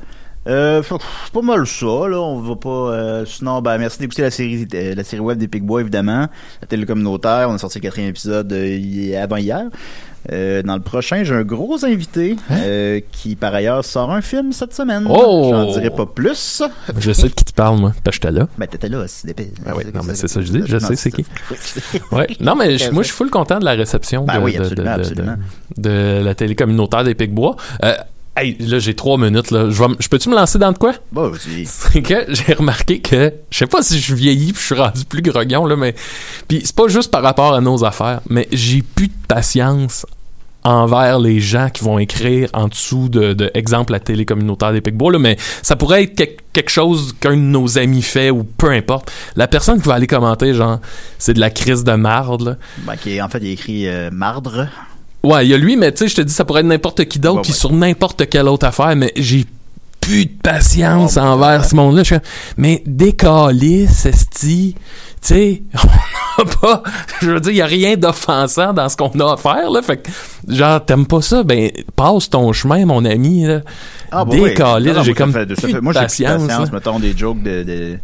[0.47, 2.19] Euh, fait que c'est pas mal ça, là.
[2.19, 2.69] On va pas.
[2.69, 6.27] euh, sinon, ben, merci d'écouter la série, euh, la série web des Pigbois, évidemment.
[6.61, 7.47] La télé communautaire.
[7.49, 9.65] On a sorti le quatrième épisode euh, hi- avant hier.
[10.31, 14.51] Euh, dans le prochain, j'ai un gros invité euh, qui, par ailleurs, sort un film
[14.51, 15.05] cette semaine.
[15.07, 15.13] Hein?
[15.15, 15.49] Oh!
[15.51, 16.61] J'en dirai pas plus.
[16.99, 17.93] Je sais de qui tu parles, moi.
[18.03, 18.47] Parce que j'étais là.
[18.57, 19.51] Ben, t'étais là, c'est d'épée.
[19.65, 20.61] Ah oui, non, mais c'est ça que je dis.
[20.65, 21.25] Je Non, sais c'est qui.
[22.11, 22.27] Ouais.
[22.41, 24.57] Non, mais je- moi, je suis full content de la réception Ben oui,
[25.77, 27.55] de la télé communautaire des Picbois.
[27.83, 27.93] Euh,
[28.37, 29.69] hey, là, j'ai trois minutes, là.
[29.69, 30.93] Je, vais je peux-tu me lancer dans de quoi?
[31.11, 34.65] Bon, c'est- c'est que j'ai remarqué que je sais pas si je vieillis puis je
[34.73, 35.93] suis rendu plus grognon là mais
[36.47, 40.05] puis c'est pas juste par rapport à nos affaires mais j'ai plus de patience
[40.63, 44.81] envers les gens qui vont écrire en dessous de, de exemple la télé communautaire des
[44.81, 48.43] Picbois là mais ça pourrait être quel- quelque chose qu'un de nos amis fait ou
[48.43, 50.79] peu importe la personne qui va aller commenter genre
[51.17, 52.55] c'est de la crise de marde là.
[52.79, 54.67] ben, qui est- en fait, il a écrit euh, Mardre.
[55.23, 57.05] Ouais, il y a lui, mais tu sais, je te dis, ça pourrait être n'importe
[57.05, 59.45] qui d'autre, puis sur n'importe quelle autre affaire, mais j'ai
[59.99, 61.67] plus de patience Oh, envers ouais.
[61.67, 62.03] ce monde-là.
[62.03, 62.23] Je suis
[62.57, 64.75] mais décalé, esti,
[65.21, 65.63] tu sais,
[66.37, 66.83] on n'a pas,
[67.21, 69.81] je veux dire, il y a rien d'offensant dans ce qu'on a à faire, là,
[69.81, 70.09] fait que,
[70.47, 73.59] genre, t'aimes pas ça, ben, passe ton chemin, mon ami, là.
[74.11, 74.53] Ah, bah oui.
[74.55, 76.73] J'ai moi, comme fait- plus fait- de Moi, j'ai plus de patience, patience, là.
[76.73, 77.63] mettons, des jokes de...
[77.63, 77.99] de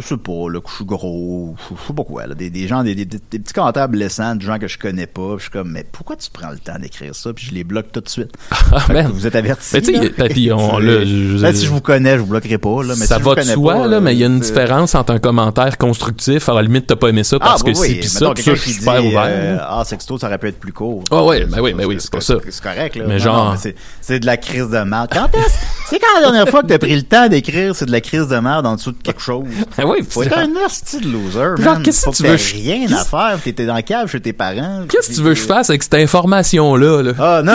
[0.00, 2.68] je sais pas, là, que je suis gros, je sais pas quoi, là, des, des
[2.68, 5.42] gens, des, des, des petits commentaires blessants de gens que je connais pas, puis je
[5.42, 8.00] suis comme, mais pourquoi tu prends le temps d'écrire ça, puis je les bloque tout
[8.00, 8.32] de suite?
[8.72, 9.10] Ah, man.
[9.12, 9.70] vous êtes avertis.
[9.74, 12.82] Mais tu sais, on- là, je- Ben, si je vous connais, je vous bloquerai pas,
[12.82, 14.40] là, mais ça si va de soi, pas, là, mais il y a une euh,
[14.40, 17.72] différence entre un commentaire constructif, à la limite, t'as pas aimé ça parce ah, bah
[17.72, 19.24] que oui, c'est pis ça, ça, je suis super ouvert.
[19.26, 21.02] euh, ah, sexto, ça aurait pu être plus court.
[21.10, 22.34] Ah ouais, ben oui, ben oui, c'est pas ça.
[22.48, 23.04] C'est correct, là.
[23.06, 25.10] Mais genre- mais c'est de la crise de merde.
[25.12, 25.54] Quand est-ce,
[25.88, 28.28] c'est quand la dernière fois que t'as pris le temps d'écrire, c'est de la crise
[28.28, 29.44] de merde en dessous de quelque chose?
[29.86, 33.04] Ah oui, Faut être un hostie de loser, Genre, qu'est-ce que tu veux, rien à
[33.04, 34.84] faire, t'étais dans le cave chez tes parents.
[34.88, 37.02] Qu'est-ce que tu veux que je fasse avec cette information-là?
[37.02, 37.12] Là?
[37.18, 37.52] Ah, non!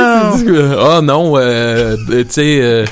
[0.80, 2.86] Ah non, euh, euh, tu sais,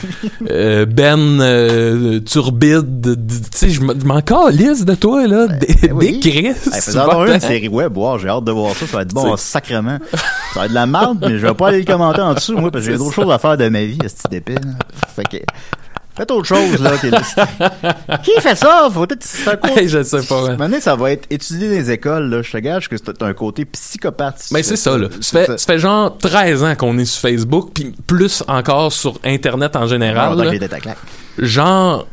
[0.50, 6.48] euh, Ben Turbide, tu sais, je m'en calisse de toi, là, des, ben des Chris.
[6.48, 9.36] Hey, faisons une série web, wow, j'ai hâte de voir ça, ça va être bon,
[9.38, 10.00] sacrement.
[10.54, 12.58] Ça va être de la merde, mais je vais pas aller le commenter en dessous,
[12.58, 14.62] moi, parce que j'ai d'autres choses à faire de ma vie, ce petit là.
[15.16, 15.38] Fait que,
[16.20, 16.92] Faites autre chose, là.
[16.98, 17.10] qui,
[18.34, 18.90] qui fait ça?
[18.94, 19.16] Faut côté-
[19.80, 20.44] Hey, je sais pas.
[20.44, 20.58] ouais.
[20.58, 22.42] Maintenant, ça va être étudié dans les écoles, là.
[22.42, 24.48] Je te gage que c'est un côté psychopathe.
[24.52, 25.08] Mais c'est ça, là.
[25.22, 29.18] Ça fait, ça fait genre 13 ans qu'on est sur Facebook, puis plus encore sur
[29.24, 30.32] Internet en général.
[30.44, 30.52] Là.
[31.38, 32.06] genre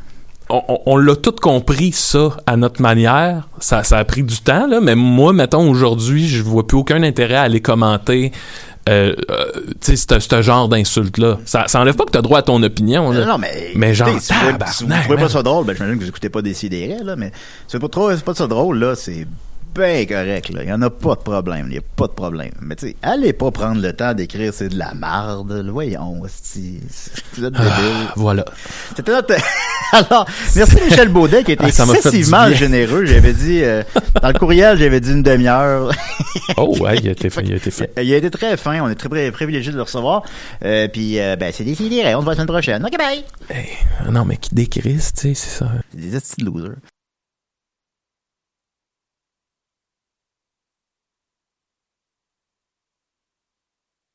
[0.49, 4.37] on, on- on l'a tout compris ça à notre manière ça, ça a pris du
[4.39, 8.31] temps là mais moi mettons aujourd'hui je vois plus aucun intérêt à aller commenter
[8.89, 9.45] euh, euh,
[9.81, 12.63] tu sais ce genre d'insultes là ça, ça enlève pas que t'as droit à ton
[12.63, 13.21] opinion là.
[13.21, 13.73] Non, non, mais.
[13.75, 16.55] Mais genre, si vous trouvez- pas ça drôle, ben, j'imagine que vous écoutez pas des
[16.55, 17.33] sidérés, là, mais
[17.67, 19.27] c'est pas trop, c'est pas ça drôle, là, c'est
[19.77, 20.63] bien correct, là.
[20.63, 22.51] Il y en a pas de problème, il y a pas de problème.
[22.61, 26.81] Mais tu sais, allez pas prendre le temps d'écrire c'est de la marde, voyons, hostie.
[27.35, 28.09] vous êtes débile.
[28.17, 28.45] voilà
[28.97, 29.35] C'était notre...
[29.93, 33.05] Alors, merci Michel Baudet qui a été Ah, excessivement généreux.
[33.05, 33.83] J'avais dit, euh,
[34.21, 35.93] dans le courriel, j'avais dit une demi-heure.
[36.57, 38.81] oh ouais il a été fait il a été fait Il a été très fin,
[38.83, 40.23] on est très pri- privilégiés de le recevoir.
[40.65, 42.85] Euh, puis, euh, ben, c'est décidé, on se voit la semaine prochaine.
[42.85, 43.25] Ok, bye!
[43.49, 43.69] Hey,
[44.11, 46.77] non mais qui décrisse tu sais c'est ça des de losers.